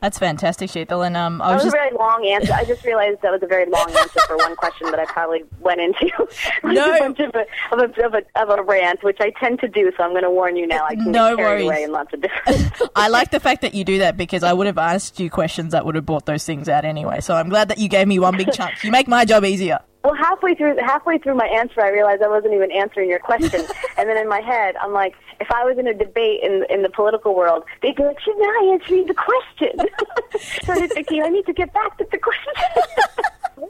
That's 0.00 0.18
fantastic, 0.18 0.70
Sheetal. 0.70 1.04
And 1.06 1.16
um, 1.16 1.42
I 1.42 1.48
That 1.48 1.54
was 1.54 1.64
was 1.64 1.72
just 1.72 1.76
a 1.76 1.78
very 1.78 1.96
long 1.98 2.26
answer. 2.26 2.52
I 2.52 2.64
just 2.64 2.84
realized 2.84 3.20
that 3.22 3.32
was 3.32 3.42
a 3.42 3.46
very 3.46 3.68
long 3.68 3.90
answer 3.90 4.20
for 4.26 4.36
one 4.36 4.54
question 4.56 4.90
that 4.90 5.00
I 5.00 5.04
probably 5.06 5.42
went 5.60 5.80
into. 5.80 6.08
No. 6.64 6.94
a 6.94 6.98
bunch 6.98 7.18
of 7.20 7.34
a, 7.34 7.46
of, 7.72 7.78
a, 7.96 8.04
of, 8.06 8.14
a, 8.14 8.40
of 8.42 8.58
a 8.58 8.62
rant, 8.62 9.02
which 9.02 9.18
I 9.20 9.30
tend 9.30 9.60
to 9.60 9.68
do, 9.68 9.90
so 9.96 10.02
I'm 10.02 10.10
going 10.10 10.22
to 10.22 10.30
warn 10.30 10.56
you 10.56 10.66
now. 10.66 10.84
I 10.84 10.94
can 10.96 11.10
No 11.10 11.30
get 11.36 11.44
carried 11.44 11.64
worries. 11.64 11.66
away 11.66 11.82
in 11.84 11.92
lots 11.92 12.12
of 12.12 12.20
different... 12.20 12.72
I 12.96 13.08
like 13.08 13.30
the 13.30 13.40
fact 13.40 13.62
that 13.62 13.74
you 13.74 13.84
do 13.84 13.98
that 14.00 14.16
because 14.16 14.42
I 14.42 14.52
would 14.52 14.66
have 14.66 14.78
asked 14.78 15.18
you 15.18 15.30
questions 15.30 15.72
that 15.72 15.84
would 15.86 15.94
have 15.94 16.04
brought 16.06 16.26
those 16.26 16.44
things 16.44 16.68
out 16.68 16.84
anyway. 16.84 17.20
So 17.20 17.34
I'm 17.34 17.48
glad 17.48 17.68
that 17.68 17.78
you 17.78 17.88
gave 17.88 18.06
me 18.06 18.18
one 18.18 18.36
big 18.36 18.52
chunk. 18.52 18.84
You 18.84 18.90
make 18.90 19.08
my 19.08 19.24
job 19.24 19.44
easier. 19.44 19.80
Well, 20.08 20.16
halfway 20.16 20.54
through 20.54 20.78
halfway 20.78 21.18
through 21.18 21.34
my 21.34 21.44
answer, 21.44 21.82
I 21.82 21.90
realized 21.90 22.22
I 22.22 22.28
wasn't 22.28 22.54
even 22.54 22.72
answering 22.72 23.10
your 23.10 23.18
question. 23.18 23.60
and 23.98 24.08
then 24.08 24.16
in 24.16 24.26
my 24.26 24.40
head, 24.40 24.74
I'm 24.76 24.94
like, 24.94 25.14
if 25.38 25.50
I 25.50 25.64
was 25.66 25.76
in 25.76 25.86
a 25.86 25.92
debate 25.92 26.40
in 26.42 26.64
in 26.70 26.82
the 26.82 26.88
political 26.88 27.34
world, 27.34 27.64
they'd 27.82 27.94
be 27.94 28.04
like, 28.04 28.16
"You're 28.26 28.38
not 28.38 28.72
answering 28.72 29.06
the 29.06 29.12
question." 29.12 29.76
so 30.64 30.72
I 30.72 30.78
was 30.78 30.90
thinking, 30.92 31.22
I 31.22 31.28
need 31.28 31.44
to 31.44 31.52
get 31.52 31.74
back 31.74 31.98
to 31.98 32.06
the 32.10 32.16
question. 32.16 32.54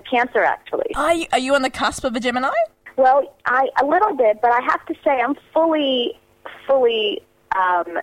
Cancer, 0.08 0.44
actually. 0.44 0.94
Are 0.94 1.12
you, 1.12 1.26
are 1.32 1.40
you 1.40 1.56
on 1.56 1.62
the 1.62 1.70
cusp 1.70 2.04
of 2.04 2.14
a 2.14 2.20
Gemini? 2.20 2.50
Well, 2.96 3.34
I 3.44 3.66
a 3.82 3.84
little 3.84 4.14
bit, 4.14 4.38
but 4.40 4.52
I 4.52 4.60
have 4.60 4.86
to 4.86 4.94
say, 5.02 5.20
I'm 5.20 5.34
fully, 5.52 6.20
fully 6.68 7.20
um, 7.56 7.98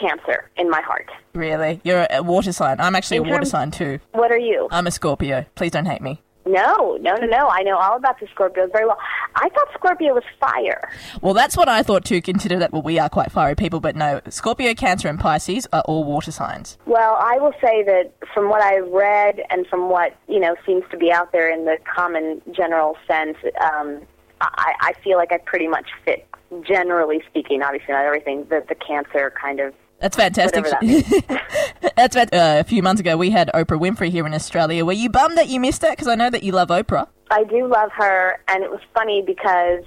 Cancer 0.00 0.48
in 0.56 0.70
my 0.70 0.80
heart. 0.80 1.10
Really? 1.34 1.82
You're 1.84 2.06
a 2.08 2.22
water 2.22 2.52
sign. 2.52 2.80
I'm 2.80 2.96
actually 2.96 3.18
In 3.18 3.24
a 3.26 3.26
water 3.26 3.36
terms- 3.40 3.50
sign 3.50 3.70
too. 3.70 4.00
What 4.12 4.32
are 4.32 4.38
you? 4.38 4.66
I'm 4.70 4.86
a 4.86 4.90
Scorpio. 4.90 5.44
Please 5.56 5.72
don't 5.72 5.84
hate 5.84 6.00
me. 6.00 6.22
No, 6.46 6.96
no, 7.00 7.14
no, 7.16 7.26
no. 7.26 7.48
I 7.48 7.62
know 7.62 7.76
all 7.76 7.96
about 7.96 8.18
the 8.18 8.26
Scorpios 8.26 8.72
very 8.72 8.86
well. 8.86 8.98
I 9.34 9.48
thought 9.50 9.68
Scorpio 9.74 10.14
was 10.14 10.24
fire. 10.40 10.90
Well, 11.20 11.34
that's 11.34 11.56
what 11.56 11.68
I 11.68 11.82
thought 11.82 12.04
too. 12.04 12.22
Consider 12.22 12.58
that 12.58 12.72
well, 12.72 12.82
we 12.82 12.98
are 12.98 13.08
quite 13.08 13.30
fiery 13.30 13.54
people, 13.54 13.80
but 13.80 13.94
no, 13.94 14.20
Scorpio, 14.28 14.74
Cancer, 14.74 15.08
and 15.08 15.18
Pisces 15.18 15.66
are 15.72 15.82
all 15.82 16.04
water 16.04 16.32
signs. 16.32 16.78
Well, 16.86 17.16
I 17.20 17.38
will 17.38 17.52
say 17.60 17.82
that 17.84 18.12
from 18.32 18.48
what 18.48 18.62
I've 18.62 18.88
read 18.88 19.42
and 19.50 19.66
from 19.66 19.90
what 19.90 20.16
you 20.28 20.40
know 20.40 20.56
seems 20.64 20.84
to 20.90 20.96
be 20.96 21.12
out 21.12 21.32
there 21.32 21.52
in 21.52 21.64
the 21.66 21.76
common 21.94 22.40
general 22.52 22.96
sense, 23.06 23.36
um, 23.60 24.00
I, 24.40 24.72
I 24.80 24.92
feel 25.04 25.18
like 25.18 25.32
I 25.32 25.38
pretty 25.38 25.68
much 25.68 25.90
fit. 26.04 26.26
Generally 26.66 27.22
speaking, 27.28 27.62
obviously 27.62 27.92
not 27.94 28.04
everything. 28.04 28.46
The 28.48 28.64
the 28.68 28.74
cancer 28.74 29.32
kind 29.40 29.60
of 29.60 29.74
That's 30.00 30.16
fantastic. 30.16 30.64
That 30.64 31.92
That's 31.96 32.16
fan- 32.16 32.28
uh, 32.32 32.60
a 32.60 32.64
few 32.64 32.82
months 32.82 33.00
ago 33.00 33.16
we 33.16 33.30
had 33.30 33.50
Oprah 33.54 33.78
Winfrey 33.78 34.10
here 34.10 34.26
in 34.26 34.34
Australia. 34.34 34.84
Were 34.84 34.92
you 34.92 35.10
bummed 35.10 35.36
that 35.36 35.48
you 35.48 35.60
missed 35.60 35.84
it? 35.84 35.90
Because 35.90 36.08
I 36.08 36.14
know 36.14 36.30
that 36.30 36.42
you 36.42 36.52
love 36.52 36.68
Oprah. 36.68 37.06
I 37.30 37.44
do 37.44 37.66
love 37.66 37.92
her, 37.92 38.40
and 38.48 38.64
it 38.64 38.70
was 38.70 38.80
funny 38.92 39.22
because 39.22 39.84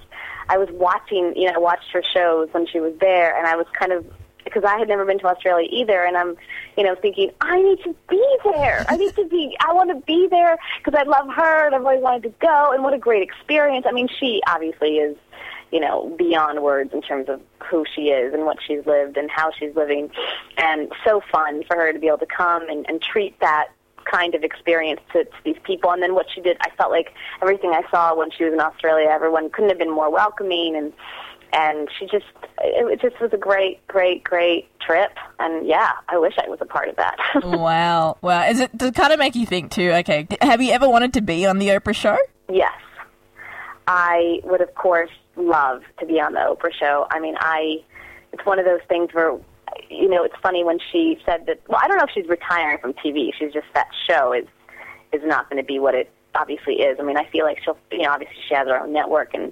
I 0.50 0.58
was 0.58 0.70
watching, 0.72 1.34
you 1.36 1.48
know, 1.48 1.56
I 1.56 1.58
watched 1.58 1.92
her 1.92 2.04
shows 2.14 2.50
when 2.52 2.68
she 2.68 2.80
was 2.80 2.94
there, 3.00 3.36
and 3.38 3.48
I 3.48 3.56
was 3.56 3.66
kind 3.78 3.92
of 3.92 4.06
because 4.44 4.64
I 4.66 4.78
had 4.78 4.88
never 4.88 5.06
been 5.06 5.20
to 5.20 5.28
Australia 5.28 5.68
either, 5.72 6.04
and 6.04 6.18
I'm, 6.18 6.36
you 6.78 6.84
know, 6.84 6.96
thinking 6.96 7.32
I 7.42 7.62
need 7.62 7.80
to 7.84 7.96
be 8.10 8.38
there. 8.44 8.86
I 8.88 8.98
need 8.98 9.16
to 9.16 9.26
be. 9.26 9.58
I 9.66 9.74
want 9.74 9.90
to 9.90 10.06
be 10.06 10.28
there 10.30 10.58
because 10.84 11.00
I 11.00 11.04
love 11.04 11.28
her, 11.34 11.66
and 11.66 11.76
I've 11.76 11.82
always 11.82 12.02
wanted 12.02 12.24
to 12.24 12.34
go. 12.40 12.72
And 12.72 12.84
what 12.84 12.94
a 12.94 12.98
great 12.98 13.24
experience! 13.24 13.86
I 13.88 13.92
mean, 13.92 14.08
she 14.20 14.42
obviously 14.48 14.98
is, 14.98 15.18
you 15.74 15.80
know, 15.80 16.14
beyond 16.20 16.62
words 16.62 16.94
in 16.94 17.02
terms 17.02 17.28
of 17.28 17.42
who 17.68 17.84
she 17.96 18.04
is 18.10 18.32
and 18.32 18.46
what 18.46 18.58
she's 18.66 18.86
lived 18.86 19.18
and 19.18 19.30
how 19.32 19.52
she's 19.58 19.76
living. 19.76 20.12
And 20.56 20.92
so 21.04 21.20
fun 21.32 21.64
for 21.64 21.76
her 21.76 21.92
to 21.92 21.98
be 21.98 22.08
able 22.08 22.20
to 22.20 22.28
come 22.28 22.70
and, 22.70 22.86
and 22.88 23.02
treat 23.02 23.40
that 23.40 23.70
kind 24.06 24.36
of 24.36 24.44
experience 24.44 25.02
to, 25.14 25.24
to 25.24 25.32
these 25.44 25.58
people. 25.64 25.90
And 25.90 26.04
then 26.04 26.14
what 26.14 26.28
she 26.34 26.42
did, 26.42 26.58
I 26.62 26.70
felt 26.78 26.92
like 26.92 27.12
everything 27.42 27.72
I 27.72 27.82
saw 27.90 28.16
when 28.16 28.30
she 28.30 28.44
was 28.44 28.54
in 28.54 28.60
Australia, 28.60 29.08
everyone 29.10 29.50
couldn't 29.50 29.72
have 29.72 29.80
been 29.80 29.94
more 29.94 30.12
welcoming. 30.12 30.76
And 30.76 30.94
and 31.54 31.88
she 31.98 32.06
just 32.06 32.26
it, 32.62 33.02
just 33.02 33.20
was 33.20 33.32
a 33.34 33.38
great 33.38 33.86
great 33.88 34.24
great 34.24 34.68
trip. 34.80 35.12
And 35.40 35.66
yeah 35.68 35.92
i 36.10 36.18
wish 36.18 36.34
i 36.38 36.48
was 36.50 36.60
a 36.62 36.66
part 36.66 36.90
of 36.90 36.98
that. 36.98 37.16
Wow. 37.44 38.18
Wow. 38.22 38.48
Is 38.48 38.60
it 38.60 38.78
does 38.78 38.90
it 38.90 38.96
kind 38.96 39.12
of 39.12 39.18
make 39.18 39.36
you 39.36 39.48
think 39.48 39.72
too 39.72 39.92
okay 39.92 40.28
have 40.42 40.62
you 40.62 40.72
ever 40.72 40.88
wanted 40.88 41.14
to 41.14 41.22
be 41.22 41.48
on 41.48 41.58
the 41.58 41.70
oprah 41.70 41.96
show? 41.96 42.18
Yes. 42.48 42.74
I 43.88 44.40
would 44.44 44.62
of 44.62 44.74
course 44.76 45.10
love 45.36 45.82
to 46.00 46.06
be 46.06 46.20
on 46.20 46.34
the 46.34 46.40
oprah 46.40 46.74
show. 46.74 47.08
I 47.12 47.20
mean 47.20 47.36
i 47.40 47.78
it's 48.32 48.46
one 48.46 48.60
of 48.60 48.66
those 48.66 48.82
things 48.88 49.10
where 49.14 49.38
you 49.90 50.10
know 50.10 50.24
it's 50.24 50.36
funny 50.42 50.64
when 50.64 50.80
she 50.92 51.18
said 51.26 51.46
that 51.48 51.60
well 51.68 51.80
i 51.84 51.88
don't 51.88 51.98
know 51.98 52.04
if 52.04 52.12
she's 52.14 52.28
retiring 52.28 52.78
from 52.80 52.94
tv 52.94 53.32
she's 53.38 53.54
just 53.54 53.68
that 53.74 53.88
show 54.08 54.34
is 54.34 54.46
is 55.12 55.22
not 55.24 55.50
going 55.50 55.62
to 55.62 55.66
be 55.66 55.80
what 55.80 55.96
it 55.96 56.12
obviously 56.36 56.76
is. 56.76 56.98
I 57.00 57.04
mean 57.04 57.18
i 57.18 57.26
feel 57.30 57.46
like 57.46 57.60
she'll 57.64 57.78
you 57.92 58.00
know 58.00 58.12
obviously 58.12 58.38
she 58.48 58.56
has 58.56 58.68
her 58.68 58.80
own 58.80 58.94
network 58.94 59.34
and 59.34 59.52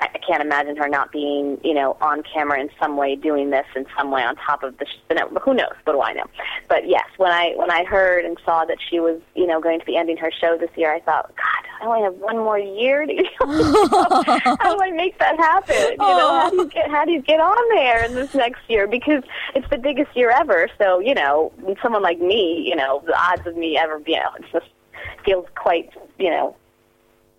I 0.00 0.18
can't 0.26 0.42
imagine 0.42 0.76
her 0.76 0.88
not 0.88 1.12
being, 1.12 1.58
you 1.62 1.72
know, 1.72 1.96
on 2.00 2.22
camera 2.22 2.60
in 2.60 2.68
some 2.80 2.96
way 2.96 3.14
doing 3.14 3.50
this 3.50 3.66
in 3.76 3.86
some 3.96 4.10
way 4.10 4.22
on 4.22 4.36
top 4.36 4.62
of 4.62 4.76
the, 4.78 4.86
network. 5.14 5.44
Who 5.44 5.54
knows? 5.54 5.74
What 5.84 5.92
do 5.92 6.02
I 6.02 6.12
know? 6.12 6.24
But 6.68 6.88
yes, 6.88 7.04
when 7.16 7.30
I 7.30 7.52
when 7.56 7.70
I 7.70 7.84
heard 7.84 8.24
and 8.24 8.36
saw 8.44 8.64
that 8.64 8.78
she 8.90 8.98
was, 8.98 9.20
you 9.36 9.46
know, 9.46 9.60
going 9.60 9.78
to 9.78 9.86
be 9.86 9.96
ending 9.96 10.16
her 10.16 10.30
show 10.32 10.58
this 10.58 10.70
year, 10.76 10.92
I 10.92 11.00
thought, 11.00 11.32
God, 11.36 11.70
I 11.80 11.86
only 11.86 12.02
have 12.02 12.14
one 12.14 12.38
more 12.38 12.58
year 12.58 13.06
to 13.06 13.12
How 13.40 14.76
do 14.76 14.82
I 14.82 14.90
make 14.90 15.18
that 15.20 15.36
happen? 15.36 15.92
You 15.92 15.96
know, 15.96 16.40
how 16.40 16.50
do 16.50 16.56
you 16.56 16.68
get 16.68 16.90
how 16.90 17.04
do 17.04 17.12
you 17.12 17.22
get 17.22 17.40
on 17.40 17.76
there 17.76 18.04
in 18.04 18.14
this 18.14 18.34
next 18.34 18.62
year? 18.68 18.88
Because 18.88 19.22
it's 19.54 19.68
the 19.70 19.78
biggest 19.78 20.14
year 20.16 20.30
ever. 20.30 20.68
So 20.78 20.98
you 20.98 21.14
know, 21.14 21.52
someone 21.80 22.02
like 22.02 22.18
me, 22.18 22.64
you 22.66 22.74
know, 22.74 23.02
the 23.06 23.16
odds 23.16 23.46
of 23.46 23.56
me 23.56 23.76
ever, 23.76 24.02
you 24.06 24.16
know, 24.16 24.30
it 24.38 24.44
just 24.52 24.66
feels 25.24 25.46
quite, 25.54 25.90
you 26.18 26.30
know, 26.30 26.56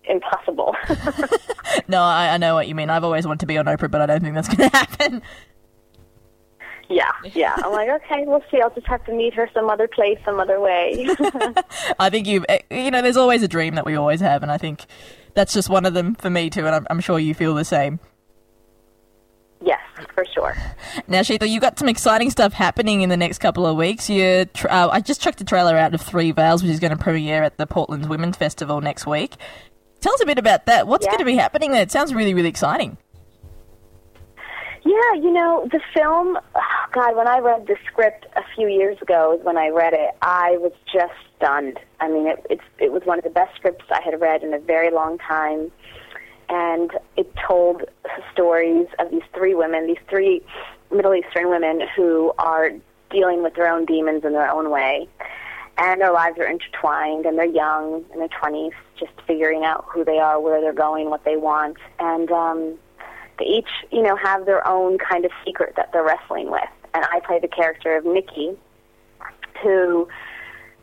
impossible. 0.04 0.74
no, 1.88 2.02
I, 2.02 2.34
I 2.34 2.36
know 2.36 2.54
what 2.54 2.68
you 2.68 2.74
mean. 2.74 2.90
I've 2.90 3.04
always 3.04 3.26
wanted 3.26 3.40
to 3.40 3.46
be 3.46 3.58
on 3.58 3.66
Oprah, 3.66 3.90
but 3.90 4.00
I 4.00 4.06
don't 4.06 4.20
think 4.20 4.34
that's 4.34 4.48
going 4.54 4.70
to 4.70 4.76
happen. 4.76 5.22
Yeah, 6.88 7.10
yeah. 7.34 7.54
I'm 7.56 7.72
like, 7.72 7.88
okay, 7.88 8.24
we'll 8.26 8.44
see. 8.50 8.60
I'll 8.60 8.70
just 8.70 8.86
have 8.86 9.04
to 9.06 9.12
meet 9.12 9.34
her 9.34 9.50
some 9.52 9.68
other 9.68 9.88
place, 9.88 10.18
some 10.24 10.38
other 10.38 10.60
way. 10.60 11.08
I 11.98 12.10
think 12.10 12.26
you, 12.26 12.44
eh, 12.48 12.60
you 12.70 12.90
know, 12.90 13.02
there's 13.02 13.16
always 13.16 13.42
a 13.42 13.48
dream 13.48 13.74
that 13.74 13.84
we 13.84 13.96
always 13.96 14.20
have, 14.20 14.42
and 14.42 14.52
I 14.52 14.58
think 14.58 14.86
that's 15.34 15.52
just 15.52 15.68
one 15.68 15.84
of 15.84 15.94
them 15.94 16.14
for 16.14 16.30
me 16.30 16.50
too, 16.50 16.66
and 16.66 16.74
I'm, 16.74 16.86
I'm 16.90 17.00
sure 17.00 17.18
you 17.18 17.34
feel 17.34 17.54
the 17.54 17.64
same. 17.64 17.98
Yes, 19.64 19.80
for 20.14 20.24
sure. 20.34 20.54
Now, 21.08 21.20
Sheetal, 21.20 21.48
you've 21.48 21.62
got 21.62 21.78
some 21.78 21.88
exciting 21.88 22.30
stuff 22.30 22.52
happening 22.52 23.00
in 23.00 23.08
the 23.08 23.16
next 23.16 23.38
couple 23.38 23.66
of 23.66 23.76
weeks. 23.76 24.08
You, 24.10 24.46
uh, 24.68 24.88
I 24.92 25.00
just 25.00 25.20
chucked 25.22 25.40
a 25.40 25.44
trailer 25.44 25.76
out 25.76 25.94
of 25.94 26.02
Three 26.02 26.30
Veils, 26.30 26.62
which 26.62 26.70
is 26.70 26.78
going 26.78 26.96
to 26.96 27.02
premiere 27.02 27.42
at 27.42 27.56
the 27.56 27.66
Portland 27.66 28.08
Women's 28.08 28.36
Festival 28.36 28.80
next 28.80 29.06
week. 29.06 29.36
Tell 30.06 30.14
us 30.14 30.22
a 30.22 30.26
bit 30.26 30.38
about 30.38 30.66
that. 30.66 30.86
What's 30.86 31.04
Yeah. 31.04 31.10
going 31.10 31.18
to 31.18 31.24
be 31.24 31.34
happening 31.34 31.72
there? 31.72 31.82
It 31.82 31.90
sounds 31.90 32.14
really, 32.14 32.32
really 32.32 32.48
exciting. 32.48 32.96
Yeah, 34.84 35.14
you 35.14 35.32
know, 35.32 35.66
the 35.72 35.80
film, 35.92 36.38
oh, 36.54 36.60
God, 36.92 37.16
when 37.16 37.26
I 37.26 37.40
read 37.40 37.66
the 37.66 37.74
script 37.88 38.24
a 38.36 38.44
few 38.54 38.68
years 38.68 39.02
ago, 39.02 39.40
when 39.42 39.58
I 39.58 39.70
read 39.70 39.94
it, 39.94 40.10
I 40.22 40.58
was 40.58 40.70
just 40.92 41.12
stunned. 41.36 41.80
I 41.98 42.06
mean, 42.06 42.28
it, 42.28 42.46
it's, 42.48 42.62
it 42.78 42.92
was 42.92 43.02
one 43.04 43.18
of 43.18 43.24
the 43.24 43.30
best 43.30 43.56
scripts 43.56 43.84
I 43.90 44.00
had 44.00 44.20
read 44.20 44.44
in 44.44 44.54
a 44.54 44.60
very 44.60 44.92
long 44.92 45.18
time. 45.18 45.72
And 46.48 46.92
it 47.16 47.28
told 47.44 47.82
stories 48.32 48.86
of 49.00 49.10
these 49.10 49.24
three 49.34 49.56
women, 49.56 49.88
these 49.88 50.04
three 50.08 50.40
Middle 50.92 51.16
Eastern 51.16 51.50
women 51.50 51.80
who 51.96 52.32
are 52.38 52.70
dealing 53.10 53.42
with 53.42 53.54
their 53.54 53.66
own 53.66 53.86
demons 53.86 54.24
in 54.24 54.34
their 54.34 54.48
own 54.48 54.70
way. 54.70 55.08
And 55.78 56.00
their 56.00 56.12
lives 56.12 56.38
are 56.38 56.46
intertwined, 56.46 57.26
and 57.26 57.38
they're 57.38 57.44
young, 57.44 58.04
in 58.12 58.18
their 58.18 58.28
20s, 58.28 58.72
just 58.98 59.12
figuring 59.26 59.64
out 59.64 59.84
who 59.92 60.04
they 60.04 60.18
are, 60.18 60.40
where 60.40 60.60
they're 60.60 60.72
going, 60.72 61.10
what 61.10 61.24
they 61.24 61.36
want. 61.36 61.76
And, 61.98 62.30
um, 62.30 62.78
they 63.38 63.44
each, 63.44 63.68
you 63.90 64.02
know, 64.02 64.16
have 64.16 64.46
their 64.46 64.66
own 64.66 64.98
kind 64.98 65.24
of 65.24 65.30
secret 65.44 65.74
that 65.76 65.92
they're 65.92 66.04
wrestling 66.04 66.50
with. 66.50 66.68
And 66.94 67.04
I 67.12 67.20
play 67.20 67.38
the 67.38 67.48
character 67.48 67.96
of 67.96 68.04
Nikki, 68.06 68.56
who 69.62 70.08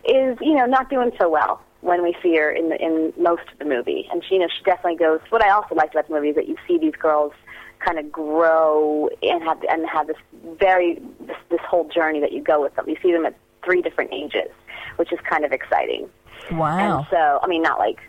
is, 0.06 0.38
you 0.42 0.54
know, 0.54 0.66
not 0.66 0.90
doing 0.90 1.12
so 1.20 1.30
well 1.30 1.62
when 1.82 2.04
we 2.04 2.16
see 2.22 2.36
her 2.36 2.52
in 2.52 2.70
the, 2.70 2.82
in 2.82 3.14
most 3.18 3.44
of 3.52 3.60
the 3.60 3.66
movie. 3.66 4.08
And 4.12 4.24
she, 4.24 4.36
you 4.36 4.42
know, 4.42 4.48
she 4.56 4.64
definitely 4.64 4.98
goes. 4.98 5.20
What 5.30 5.44
I 5.44 5.50
also 5.50 5.76
liked 5.76 5.94
about 5.94 6.08
the 6.08 6.14
movie 6.14 6.30
is 6.30 6.36
that 6.36 6.48
you 6.48 6.56
see 6.68 6.78
these 6.78 6.96
girls 6.96 7.34
kind 7.80 8.00
of 8.00 8.12
grow 8.12 9.10
and 9.22 9.44
have 9.44 9.62
and 9.70 9.88
have 9.90 10.08
this 10.08 10.18
very 10.60 11.02
this, 11.22 11.36
this 11.50 11.60
whole 11.68 11.88
journey 11.90 12.20
that 12.22 12.32
you 12.32 12.42
go 12.42 12.62
with 12.62 12.76
them. 12.76 12.88
You 12.88 12.98
see 13.02 13.12
them 13.12 13.26
at 13.26 13.36
three 13.66 13.82
different 13.82 14.14
ages, 14.14 14.52
which 14.98 15.12
is 15.12 15.20
kind 15.30 15.46
of 15.46 15.52
exciting. 15.52 16.10
Wow. 16.52 17.00
And 17.00 17.08
so, 17.10 17.40
I 17.42 17.48
mean, 17.48 17.62
not 17.62 17.80
like 17.80 18.00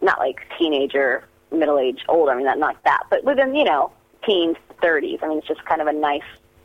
not 0.00 0.18
like 0.18 0.40
teenager, 0.58 1.24
middle 1.50 1.78
age, 1.78 2.04
old. 2.08 2.28
I 2.28 2.34
mean, 2.34 2.44
not 2.44 2.58
like 2.58 2.82
that, 2.84 3.04
but 3.10 3.24
within 3.24 3.54
you 3.54 3.64
know 3.64 3.92
teens, 4.26 4.56
thirties. 4.80 5.20
I 5.22 5.28
mean, 5.28 5.38
it's 5.38 5.48
just 5.48 5.64
kind 5.64 5.80
of 5.80 5.86
a 5.86 5.92
nice 5.92 6.22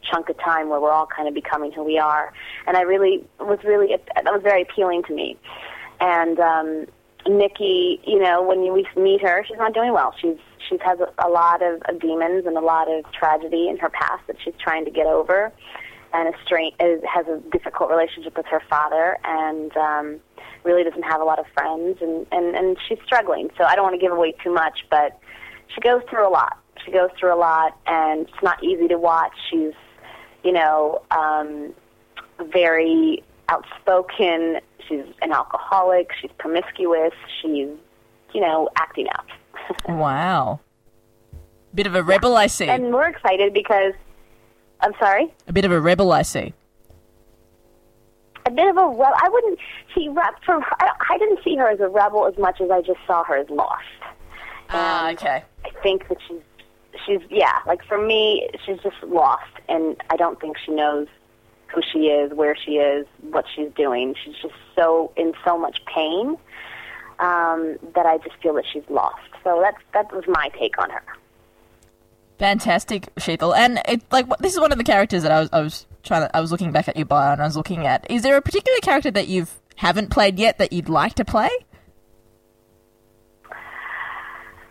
chunk 0.10 0.30
of 0.30 0.38
time 0.40 0.70
where 0.70 0.80
we're 0.80 0.92
all 0.92 1.08
kind 1.08 1.28
of 1.28 1.34
becoming 1.34 1.72
who 1.72 1.84
we 1.84 1.98
are. 1.98 2.34
And 2.66 2.78
I 2.78 2.82
really 2.82 3.24
was 3.40 3.60
really 3.64 3.90
that 3.90 4.26
was 4.26 4.42
very 4.44 4.64
appealing 4.64 5.04
to 5.04 5.14
me. 5.14 5.38
And 6.00 6.40
um, 6.40 6.86
Nikki, 7.28 8.00
you 8.06 8.20
know, 8.20 8.42
when 8.44 8.64
you, 8.64 8.74
we 8.74 8.88
meet 8.96 9.22
her, 9.22 9.44
she's 9.48 9.58
not 9.58 9.74
doing 9.74 9.94
well. 9.94 10.14
She's 10.20 10.38
she's 10.68 10.80
has 10.82 11.00
a, 11.00 11.12
a 11.26 11.30
lot 11.30 11.62
of, 11.62 11.82
of 11.86 12.00
demons 12.00 12.46
and 12.46 12.58
a 12.58 12.62
lot 12.62 12.90
of 12.92 13.10
tragedy 13.12 13.68
in 13.68 13.78
her 13.78 13.90
past 13.90 14.26
that 14.28 14.38
she's 14.44 14.54
trying 14.60 14.86
to 14.86 14.92
get 14.92 15.06
over, 15.06 15.52
and 16.14 16.34
a 16.34 16.38
strain 16.44 16.72
is, 16.80 17.02
has 17.12 17.28
a 17.28 17.40
difficult 17.52 17.90
relationship 17.90 18.38
with 18.38 18.46
her 18.48 18.62
father, 18.70 19.18
and 19.24 19.76
um, 19.78 20.20
really 20.64 20.84
doesn't 20.84 21.04
have 21.04 21.22
a 21.22 21.24
lot 21.24 21.40
of 21.40 21.46
friends, 21.54 21.98
and 22.02 22.26
and 22.32 22.56
and 22.56 22.78
she's 22.88 23.00
struggling. 23.06 23.50
So 23.58 23.64
I 23.64 23.76
don't 23.76 23.84
want 23.84 23.96
to 23.96 24.02
give 24.02 24.12
away 24.12 24.34
too 24.44 24.54
much, 24.54 24.86
but 24.90 25.20
she 25.74 25.82
goes 25.82 26.02
through 26.10 26.28
a 26.28 26.32
lot. 26.32 26.58
She 26.86 26.92
goes 26.92 27.10
through 27.20 27.34
a 27.34 27.40
lot, 27.40 27.78
and 27.88 28.22
it's 28.22 28.44
not 28.44 28.64
easy 28.64 28.88
to 28.88 28.98
watch. 28.98 29.34
She's, 29.50 29.74
you 30.44 30.52
know, 30.54 31.02
um, 31.12 31.74
very 32.52 33.24
outspoken. 33.50 34.60
She's 34.88 35.04
an 35.22 35.32
alcoholic. 35.32 36.12
She's 36.22 36.32
promiscuous. 36.38 37.14
She's, 37.42 37.70
you 38.34 38.42
know, 38.42 38.70
acting 38.78 39.08
out. 39.10 39.26
Wow. 39.90 40.62
Bit 41.76 41.88
of 41.88 41.96
a 41.96 42.02
rebel, 42.02 42.38
I 42.38 42.48
see. 42.48 42.70
and 42.70 42.94
we're 42.94 43.10
excited 43.10 43.54
because, 43.54 43.94
I'm 44.82 44.94
sorry, 45.00 45.34
a 45.48 45.54
bit 45.54 45.66
of 45.66 45.72
a 45.72 45.80
rebel, 45.82 46.12
I 46.12 46.22
see. 46.22 46.54
a 48.46 48.52
bit 48.52 48.68
of 48.68 48.78
a 48.78 48.88
rebel. 48.88 49.04
I 49.22 49.30
wouldn't 49.30 49.60
see 49.94 50.08
rep 50.10 50.36
for. 50.46 50.56
I, 50.64 50.92
I 51.10 51.18
didn't 51.18 51.40
see 51.44 51.56
her 51.58 51.68
as 51.70 51.80
a 51.80 51.88
rebel 51.88 52.28
as 52.28 52.38
much 52.38 52.62
as 52.62 52.70
I 52.72 52.82
just 52.82 53.00
saw 53.06 53.24
her 53.26 53.38
as 53.38 53.50
lost. 53.50 53.84
Ah, 54.70 55.12
okay. 55.12 55.44
I 55.66 55.70
think 55.82 56.08
that 56.10 56.18
she's 56.28 56.42
she's 57.06 57.22
yeah, 57.30 57.60
like 57.66 57.84
for 57.86 57.98
me, 57.98 58.50
she's 58.66 58.80
just 58.80 59.02
lost, 59.04 59.52
and 59.68 59.96
I 60.10 60.16
don't 60.18 60.40
think 60.40 60.58
she 60.58 60.72
knows 60.72 61.08
who 61.74 61.82
she 61.92 62.08
is, 62.08 62.34
where 62.34 62.56
she 62.56 62.74
is, 62.78 63.06
what 63.30 63.46
she's 63.54 63.70
doing. 63.76 64.16
She's 64.24 64.36
just 64.42 64.56
so 64.76 65.12
in 65.18 65.34
so 65.46 65.58
much 65.58 65.84
pain 65.86 66.38
um, 67.20 67.78
that 67.96 68.06
I 68.06 68.18
just 68.20 68.36
feel 68.42 68.54
that 68.56 68.66
she's 68.72 68.88
lost. 68.90 69.20
So 69.44 69.60
that's 69.62 69.82
that 69.94 70.14
was 70.16 70.24
my 70.28 70.50
take 70.58 70.78
on 70.82 70.90
her. 70.90 71.04
Fantastic, 72.40 73.14
Sheetal. 73.16 73.56
And 73.56 73.82
it, 73.88 74.02
like 74.12 74.28
this 74.38 74.54
is 74.54 74.60
one 74.60 74.72
of 74.72 74.78
the 74.78 74.84
characters 74.84 75.24
that 75.24 75.32
I 75.32 75.40
was 75.40 75.50
I 75.52 75.62
was 75.62 75.88
trying 76.04 76.22
to 76.22 76.38
I 76.38 76.40
was 76.40 76.52
looking 76.52 76.72
back 76.72 76.88
at 76.88 76.96
your 76.96 77.06
bio 77.06 77.34
and 77.34 77.42
I 77.42 77.46
was 77.46 77.58
looking 77.58 77.88
at. 77.88 78.10
Is 78.10 78.22
there 78.22 78.38
a 78.38 78.42
particular 78.42 78.78
character 78.80 79.12
that 79.12 79.28
you've 79.28 79.60
haven't 79.76 80.10
played 80.10 80.40
yet 80.40 80.58
that 80.60 80.72
you'd 80.72 80.90
like 80.90 81.16
to 81.16 81.26
play? 81.26 81.50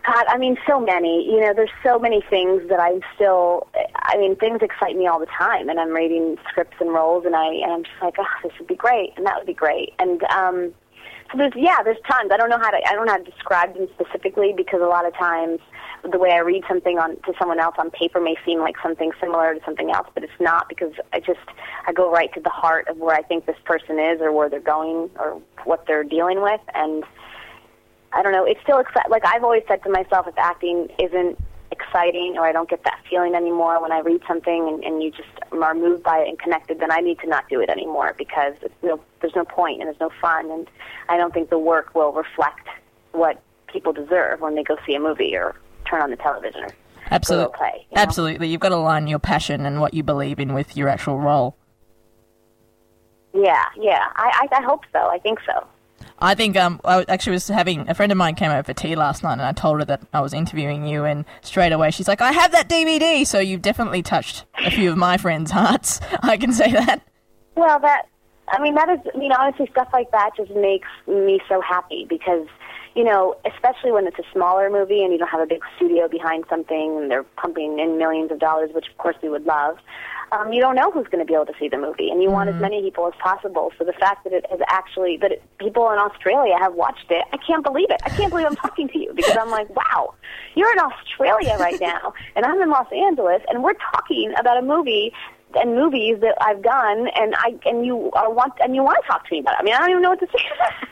God, 0.05 0.25
I 0.29 0.37
mean, 0.37 0.55
so 0.65 0.79
many. 0.79 1.29
You 1.29 1.41
know, 1.41 1.53
there's 1.53 1.69
so 1.83 1.99
many 1.99 2.23
things 2.29 2.61
that 2.69 2.79
I'm 2.79 3.01
still. 3.15 3.67
I 3.95 4.17
mean, 4.17 4.37
things 4.37 4.59
excite 4.61 4.95
me 4.95 5.05
all 5.05 5.19
the 5.19 5.27
time, 5.37 5.67
and 5.67 5.81
I'm 5.81 5.91
reading 5.91 6.37
scripts 6.49 6.77
and 6.79 6.93
roles, 6.93 7.25
and 7.25 7.35
I 7.35 7.47
and 7.47 7.71
I'm 7.71 7.83
just 7.83 8.01
like, 8.01 8.15
oh, 8.17 8.25
this 8.43 8.53
would 8.59 8.69
be 8.69 8.75
great, 8.75 9.11
and 9.17 9.25
that 9.25 9.35
would 9.37 9.47
be 9.47 9.53
great, 9.53 9.93
and 9.99 10.23
um, 10.23 10.73
so 11.31 11.37
there's 11.37 11.53
yeah, 11.55 11.83
there's 11.83 11.97
tons. 12.09 12.31
I 12.31 12.37
don't 12.37 12.49
know 12.49 12.57
how 12.57 12.71
to 12.71 12.77
I 12.77 12.93
don't 12.93 13.05
know 13.05 13.11
how 13.11 13.17
to 13.17 13.29
describe 13.29 13.73
them 13.75 13.87
specifically 13.99 14.53
because 14.55 14.81
a 14.81 14.87
lot 14.87 15.05
of 15.05 15.13
times 15.13 15.59
the 16.03 16.19
way 16.19 16.31
I 16.31 16.39
read 16.39 16.63
something 16.67 16.97
on 16.99 17.15
to 17.21 17.33
someone 17.39 17.59
else 17.59 17.75
on 17.77 17.89
paper 17.91 18.19
may 18.19 18.35
seem 18.45 18.59
like 18.59 18.75
something 18.81 19.11
similar 19.19 19.55
to 19.55 19.63
something 19.65 19.91
else, 19.91 20.07
but 20.13 20.23
it's 20.23 20.39
not 20.39 20.69
because 20.69 20.93
I 21.13 21.19
just 21.19 21.39
I 21.87 21.93
go 21.93 22.11
right 22.11 22.33
to 22.33 22.39
the 22.39 22.49
heart 22.49 22.87
of 22.87 22.97
where 22.97 23.15
I 23.15 23.21
think 23.21 23.45
this 23.45 23.57
person 23.65 23.99
is 23.99 24.21
or 24.21 24.31
where 24.31 24.49
they're 24.49 24.59
going 24.59 25.09
or 25.19 25.41
what 25.65 25.85
they're 25.87 26.03
dealing 26.03 26.41
with, 26.41 26.61
and 26.73 27.03
I 28.13 28.21
don't 28.21 28.31
know. 28.31 28.45
It's 28.45 28.61
still 28.61 28.81
exci- 28.81 29.09
like 29.09 29.25
I've 29.25 29.43
always 29.43 29.63
said 29.67 29.83
to 29.83 29.89
myself, 29.89 30.27
if 30.27 30.37
acting 30.37 30.89
isn't 30.99 31.37
exciting 31.71 32.35
or 32.37 32.45
I 32.45 32.51
don't 32.51 32.69
get 32.69 32.83
that 32.85 33.01
feeling 33.09 33.35
anymore 33.35 33.81
when 33.81 33.91
I 33.91 33.99
read 33.99 34.21
something 34.27 34.67
and, 34.67 34.83
and 34.83 35.03
you 35.03 35.11
just 35.11 35.29
are 35.51 35.73
moved 35.73 36.03
by 36.03 36.19
it 36.19 36.29
and 36.29 36.39
connected, 36.39 36.79
then 36.79 36.91
I 36.91 36.99
need 36.99 37.19
to 37.19 37.27
not 37.27 37.49
do 37.49 37.59
it 37.59 37.69
anymore 37.69 38.15
because 38.17 38.53
it's 38.61 38.73
no, 38.81 38.99
there's 39.21 39.35
no 39.35 39.45
point 39.45 39.81
and 39.81 39.87
there's 39.87 39.99
no 39.99 40.11
fun, 40.21 40.49
and 40.51 40.69
I 41.09 41.17
don't 41.17 41.33
think 41.33 41.49
the 41.49 41.59
work 41.59 41.93
will 41.95 42.13
reflect 42.13 42.67
what 43.11 43.41
people 43.67 43.91
deserve 43.91 44.41
when 44.41 44.55
they 44.55 44.63
go 44.63 44.77
see 44.85 44.95
a 44.95 44.99
movie 44.99 45.35
or 45.35 45.55
turn 45.89 46.01
on 46.01 46.09
the 46.09 46.17
television 46.17 46.63
or 46.63 46.69
Absolutely. 47.11 47.57
play. 47.57 47.87
you 47.89 47.95
know? 47.95 48.01
Absolutely. 48.01 48.47
You've 48.49 48.61
got 48.61 48.69
to 48.69 48.75
align 48.75 49.07
your 49.07 49.19
passion 49.19 49.65
and 49.65 49.79
what 49.79 49.93
you 49.93 50.03
believe 50.03 50.39
in 50.39 50.53
with 50.53 50.75
your 50.75 50.89
actual 50.89 51.19
role. 51.19 51.55
Yeah, 53.33 53.63
yeah. 53.77 54.05
I, 54.15 54.47
I 54.51 54.57
I 54.57 54.61
hope 54.63 54.83
so. 54.91 54.99
I 54.99 55.19
think 55.19 55.39
so. 55.45 55.67
I 56.19 56.33
think 56.33 56.57
um, 56.57 56.81
I 56.83 57.05
actually 57.07 57.33
was 57.33 57.47
having 57.47 57.87
a 57.87 57.93
friend 57.93 58.11
of 58.11 58.17
mine 58.17 58.33
came 58.33 58.49
over 58.49 58.63
for 58.63 58.73
tea 58.73 58.95
last 58.95 59.21
night, 59.21 59.33
and 59.33 59.43
I 59.43 59.51
told 59.51 59.79
her 59.79 59.85
that 59.85 60.01
I 60.13 60.21
was 60.21 60.33
interviewing 60.33 60.87
you, 60.87 61.05
and 61.05 61.25
straight 61.41 61.71
away 61.71 61.91
she's 61.91 62.07
like, 62.07 62.21
"I 62.21 62.31
have 62.31 62.51
that 62.53 62.67
DVD." 62.67 63.25
So 63.27 63.39
you've 63.39 63.61
definitely 63.61 64.01
touched 64.01 64.45
a 64.57 64.71
few 64.71 64.89
of 64.89 64.97
my 64.97 65.17
friends' 65.17 65.51
hearts. 65.51 65.99
I 66.23 66.37
can 66.37 66.51
say 66.51 66.71
that. 66.71 67.03
Well, 67.55 67.79
that 67.79 68.07
I 68.49 68.61
mean, 68.61 68.75
that 68.75 68.89
is, 68.89 68.99
I 69.13 69.17
mean, 69.17 69.31
honestly, 69.31 69.67
stuff 69.71 69.89
like 69.91 70.11
that 70.11 70.31
just 70.37 70.51
makes 70.51 70.87
me 71.05 71.39
so 71.49 71.61
happy 71.61 72.05
because, 72.07 72.47
you 72.97 73.03
know, 73.03 73.35
especially 73.45 73.91
when 73.91 74.07
it's 74.07 74.17
a 74.17 74.23
smaller 74.33 74.71
movie 74.71 75.03
and 75.03 75.13
you 75.13 75.19
don't 75.19 75.27
have 75.27 75.39
a 75.39 75.45
big 75.45 75.61
studio 75.75 76.07
behind 76.07 76.45
something 76.49 76.97
and 76.97 77.11
they're 77.11 77.21
pumping 77.23 77.77
in 77.77 77.99
millions 77.99 78.31
of 78.31 78.39
dollars, 78.39 78.71
which 78.73 78.89
of 78.89 78.97
course 78.97 79.15
we 79.21 79.29
would 79.29 79.45
love. 79.45 79.77
Um, 80.31 80.51
you 80.51 80.59
don't 80.59 80.75
know 80.75 80.89
who's 80.91 81.05
going 81.05 81.19
to 81.19 81.25
be 81.25 81.35
able 81.35 81.45
to 81.45 81.53
see 81.57 81.69
the 81.69 81.77
movie, 81.77 82.09
and 82.09 82.21
you 82.21 82.29
want 82.29 82.49
as 82.49 82.59
many 82.59 82.81
people 82.81 83.07
as 83.07 83.13
possible. 83.21 83.71
So 83.77 83.85
the 83.85 83.93
fact 83.93 84.25
that 84.25 84.33
it 84.33 84.45
has 84.49 84.59
actually, 84.67 85.15
that 85.17 85.31
it, 85.31 85.43
people 85.57 85.89
in 85.91 85.99
Australia 85.99 86.57
have 86.59 86.73
watched 86.73 87.09
it, 87.11 87.23
I 87.31 87.37
can't 87.37 87.63
believe 87.63 87.89
it. 87.89 88.01
I 88.03 88.09
can't 88.09 88.29
believe 88.29 88.45
I'm 88.45 88.55
talking 88.55 88.89
to 88.89 88.99
you 88.99 89.13
because 89.15 89.37
I'm 89.37 89.51
like, 89.51 89.69
wow, 89.73 90.15
you're 90.55 90.71
in 90.73 90.79
Australia 90.79 91.55
right 91.59 91.79
now, 91.79 92.13
and 92.35 92.45
I'm 92.45 92.59
in 92.61 92.69
Los 92.69 92.91
Angeles, 92.91 93.41
and 93.47 93.63
we're 93.63 93.77
talking 93.93 94.33
about 94.37 94.57
a 94.57 94.61
movie 94.63 95.13
and 95.55 95.75
movies 95.75 96.17
that 96.21 96.35
I've 96.41 96.61
done, 96.61 97.07
and 97.15 97.33
I 97.37 97.55
and 97.65 97.85
you 97.85 98.11
are 98.13 98.31
want 98.31 98.53
and 98.59 98.75
you 98.75 98.83
want 98.83 98.97
to 99.01 99.07
talk 99.07 99.25
to 99.27 99.33
me 99.33 99.39
about 99.39 99.53
it. 99.53 99.57
I 99.61 99.63
mean, 99.63 99.73
I 99.73 99.79
don't 99.79 99.89
even 99.91 100.01
know 100.03 100.09
what 100.09 100.19
to 100.19 100.27
say. 100.27 100.43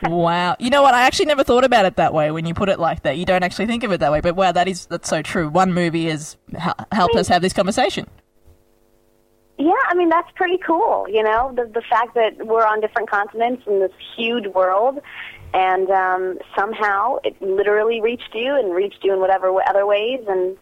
Wow. 0.10 0.56
You 0.58 0.70
know 0.70 0.82
what? 0.82 0.94
I 0.94 1.02
actually 1.02 1.26
never 1.26 1.42
thought 1.42 1.64
about 1.64 1.84
it 1.86 1.96
that 1.96 2.12
way 2.14 2.30
when 2.30 2.44
you 2.46 2.54
put 2.54 2.68
it 2.68 2.78
like 2.78 3.02
that. 3.02 3.16
You 3.16 3.24
don't 3.24 3.42
actually 3.42 3.66
think 3.66 3.82
of 3.82 3.92
it 3.92 3.98
that 4.00 4.12
way, 4.12 4.20
but 4.20 4.36
wow, 4.36 4.52
that 4.52 4.68
is 4.68 4.86
that's 4.86 5.08
so 5.08 5.22
true. 5.22 5.48
One 5.48 5.72
movie 5.72 6.08
has 6.08 6.36
hel- 6.56 6.76
helped 6.92 7.16
us 7.16 7.28
have 7.28 7.42
this 7.42 7.52
conversation. 7.52 8.06
yeah, 9.58 9.72
I 9.88 9.94
mean 9.94 10.08
that's 10.10 10.30
pretty 10.34 10.58
cool. 10.58 11.06
You 11.08 11.22
know, 11.22 11.52
the 11.54 11.64
the 11.64 11.82
fact 11.88 12.14
that 12.14 12.46
we're 12.46 12.64
on 12.66 12.80
different 12.80 13.10
continents 13.10 13.62
in 13.66 13.80
this 13.80 13.92
huge 14.16 14.46
world. 14.48 15.00
And 15.54 15.88
um, 15.90 16.38
somehow 16.58 17.16
it 17.24 17.40
literally 17.40 18.02
reached 18.02 18.34
you 18.34 18.54
and 18.54 18.74
reached 18.74 18.98
you 19.02 19.14
in 19.14 19.20
whatever 19.20 19.50
other 19.66 19.86
ways, 19.86 20.20
and 20.28 20.56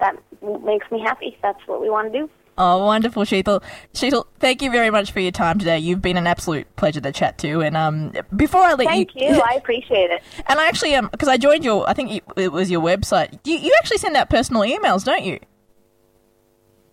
that 0.00 0.16
makes 0.64 0.90
me 0.90 1.00
happy. 1.00 1.38
That's 1.40 1.60
what 1.66 1.80
we 1.80 1.88
want 1.88 2.12
to 2.12 2.18
do. 2.20 2.30
Oh, 2.62 2.84
wonderful, 2.84 3.22
Sheetal. 3.22 3.62
Sheetal, 3.94 4.26
thank 4.38 4.60
you 4.60 4.70
very 4.70 4.90
much 4.90 5.12
for 5.12 5.20
your 5.20 5.32
time 5.32 5.58
today. 5.58 5.78
You've 5.78 6.02
been 6.02 6.18
an 6.18 6.26
absolute 6.26 6.66
pleasure 6.76 7.00
to 7.00 7.10
chat 7.10 7.38
to. 7.38 7.62
And 7.62 7.74
um, 7.74 8.12
before 8.36 8.60
I 8.60 8.74
let 8.74 8.86
Thank 8.86 9.16
you. 9.16 9.28
I 9.28 9.54
appreciate 9.54 10.10
it. 10.10 10.22
and 10.46 10.60
I 10.60 10.68
actually 10.68 10.94
um, 10.94 11.08
because 11.10 11.26
I 11.28 11.38
joined 11.38 11.64
your, 11.64 11.88
I 11.88 11.94
think 11.94 12.22
it- 12.36 12.52
was 12.52 12.70
your 12.70 12.82
website. 12.82 13.40
You, 13.44 13.56
you 13.56 13.74
actually 13.78 13.96
send 13.96 14.14
out 14.14 14.28
personal 14.28 14.60
emails, 14.60 15.04
don't 15.04 15.24
you? 15.24 15.40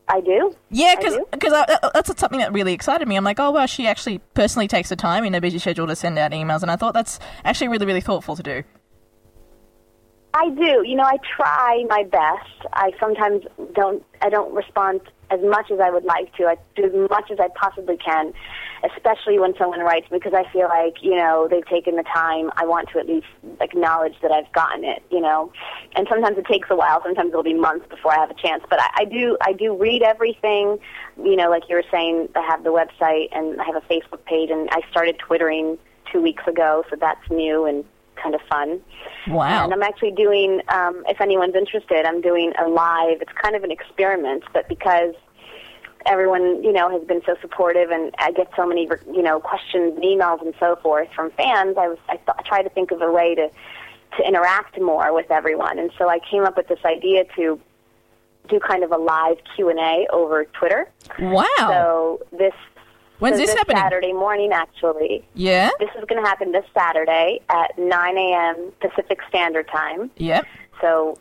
I 0.07 0.21
do. 0.21 0.55
Yeah, 0.69 0.95
I 0.97 1.19
because 1.31 1.51
that's 1.93 2.17
something 2.17 2.39
that 2.39 2.53
really 2.53 2.71
excited 2.71 3.05
me. 3.05 3.17
I'm 3.17 3.25
like, 3.25 3.41
oh 3.41 3.51
well, 3.51 3.67
she 3.67 3.87
actually 3.87 4.19
personally 4.35 4.69
takes 4.69 4.87
the 4.87 4.95
time 4.95 5.25
in 5.25 5.33
her 5.33 5.41
busy 5.41 5.59
schedule 5.59 5.85
to 5.87 5.97
send 5.97 6.17
out 6.17 6.31
emails, 6.31 6.61
and 6.61 6.71
I 6.71 6.77
thought 6.77 6.93
that's 6.93 7.19
actually 7.43 7.67
really, 7.67 7.85
really 7.85 7.99
thoughtful 7.99 8.37
to 8.37 8.43
do. 8.43 8.63
I 10.33 10.49
do. 10.49 10.83
You 10.85 10.95
know, 10.95 11.03
I 11.03 11.17
try 11.35 11.83
my 11.89 12.03
best. 12.03 12.71
I 12.71 12.91
sometimes 13.01 13.43
don't. 13.73 14.01
I 14.21 14.29
don't 14.29 14.53
respond 14.53 15.01
as 15.29 15.39
much 15.41 15.71
as 15.71 15.79
I 15.79 15.89
would 15.89 16.05
like 16.05 16.33
to. 16.37 16.45
I 16.45 16.57
do 16.75 16.85
as 16.85 17.09
much 17.09 17.31
as 17.31 17.39
I 17.39 17.49
possibly 17.49 17.97
can, 17.97 18.33
especially 18.95 19.39
when 19.39 19.55
someone 19.57 19.81
writes 19.81 20.07
because 20.09 20.33
I 20.33 20.49
feel 20.51 20.67
like 20.67 21.01
you 21.01 21.15
know 21.15 21.47
they've 21.49 21.65
taken 21.65 21.95
the 21.95 22.03
time. 22.03 22.51
I 22.55 22.65
want 22.65 22.89
to 22.93 22.99
at 22.99 23.07
least 23.07 23.27
acknowledge 23.59 24.15
that 24.21 24.31
I've 24.31 24.51
gotten 24.53 24.83
it. 24.83 25.03
You 25.11 25.21
know, 25.21 25.51
and 25.95 26.07
sometimes 26.09 26.37
it 26.37 26.45
takes 26.45 26.69
a 26.69 26.75
while. 26.75 27.01
Sometimes 27.03 27.29
it'll 27.29 27.43
be 27.43 27.53
months 27.53 27.85
before 27.89 28.13
I 28.13 28.19
have 28.19 28.31
a 28.31 28.35
chance. 28.41 28.63
But 28.69 28.81
I, 28.81 28.89
I 28.97 29.05
do. 29.05 29.37
I 29.41 29.53
do 29.53 29.75
read 29.75 30.03
everything. 30.03 30.79
You 31.21 31.35
know, 31.35 31.49
like 31.49 31.63
you 31.69 31.75
were 31.75 31.85
saying, 31.91 32.29
I 32.35 32.41
have 32.41 32.63
the 32.63 32.71
website 32.71 33.29
and 33.31 33.59
I 33.61 33.65
have 33.65 33.75
a 33.75 33.81
Facebook 33.81 34.23
page, 34.25 34.49
and 34.49 34.69
I 34.71 34.81
started 34.91 35.17
twittering 35.19 35.77
two 36.11 36.21
weeks 36.21 36.43
ago, 36.47 36.83
so 36.89 36.95
that's 36.95 37.29
new 37.29 37.65
and 37.65 37.83
kind 38.21 38.35
of 38.35 38.41
fun. 38.49 38.81
Wow. 39.27 39.63
And 39.63 39.73
I'm 39.73 39.83
actually 39.83 40.11
doing, 40.11 40.61
um, 40.69 41.03
if 41.07 41.19
anyone's 41.21 41.55
interested, 41.55 42.05
I'm 42.05 42.21
doing 42.21 42.53
a 42.59 42.67
live. 42.67 43.21
It's 43.21 43.31
kind 43.41 43.55
of 43.55 43.63
an 43.63 43.71
experiment, 43.71 44.43
but 44.53 44.67
because 44.67 45.13
everyone, 46.05 46.63
you 46.63 46.71
know, 46.71 46.89
has 46.89 47.03
been 47.05 47.21
so 47.25 47.35
supportive, 47.41 47.91
and 47.91 48.13
I 48.17 48.31
get 48.31 48.49
so 48.55 48.65
many, 48.65 48.89
you 49.11 49.21
know, 49.21 49.39
questions 49.39 49.95
and 49.95 50.03
emails 50.03 50.41
and 50.41 50.53
so 50.59 50.77
forth 50.77 51.09
from 51.13 51.31
fans, 51.31 51.75
I 51.77 51.87
was, 51.89 51.97
I, 52.07 52.15
th- 52.15 52.37
I 52.37 52.41
tried 52.43 52.63
to 52.63 52.69
think 52.69 52.91
of 52.91 53.01
a 53.01 53.11
way 53.11 53.35
to 53.35 53.49
to 54.17 54.25
interact 54.25 54.79
more 54.79 55.13
with 55.13 55.29
everyone, 55.29 55.77
and 55.77 55.91
so 55.97 56.07
I 56.07 56.19
came 56.19 56.43
up 56.45 56.55
with 56.55 56.69
this 56.69 56.79
idea 56.85 57.25
to 57.35 57.59
do 58.47 58.59
kind 58.59 58.83
of 58.85 58.91
a 58.93 58.97
live 58.97 59.37
Q 59.53 59.69
and 59.69 59.79
A 59.79 60.07
over 60.11 60.45
Twitter. 60.45 60.89
wow. 61.19 61.45
So 61.57 62.21
this. 62.31 62.53
When's 63.19 63.37
so 63.37 63.45
this 63.45 63.55
happening? 63.55 63.77
Saturday 63.77 64.13
morning, 64.13 64.51
actually. 64.51 65.25
yeah. 65.33 65.69
This 65.79 65.89
is 65.97 66.05
going 66.07 66.21
to 66.21 66.27
happen 66.27 66.51
this 66.51 66.65
Saturday 66.73 67.39
at 67.49 67.77
9 67.77 68.17
a.m. 68.17 68.71
Pacific 68.79 69.19
Standard 69.29 69.67
Time. 69.69 70.11
Yep. 70.17 70.45
So 70.81 71.17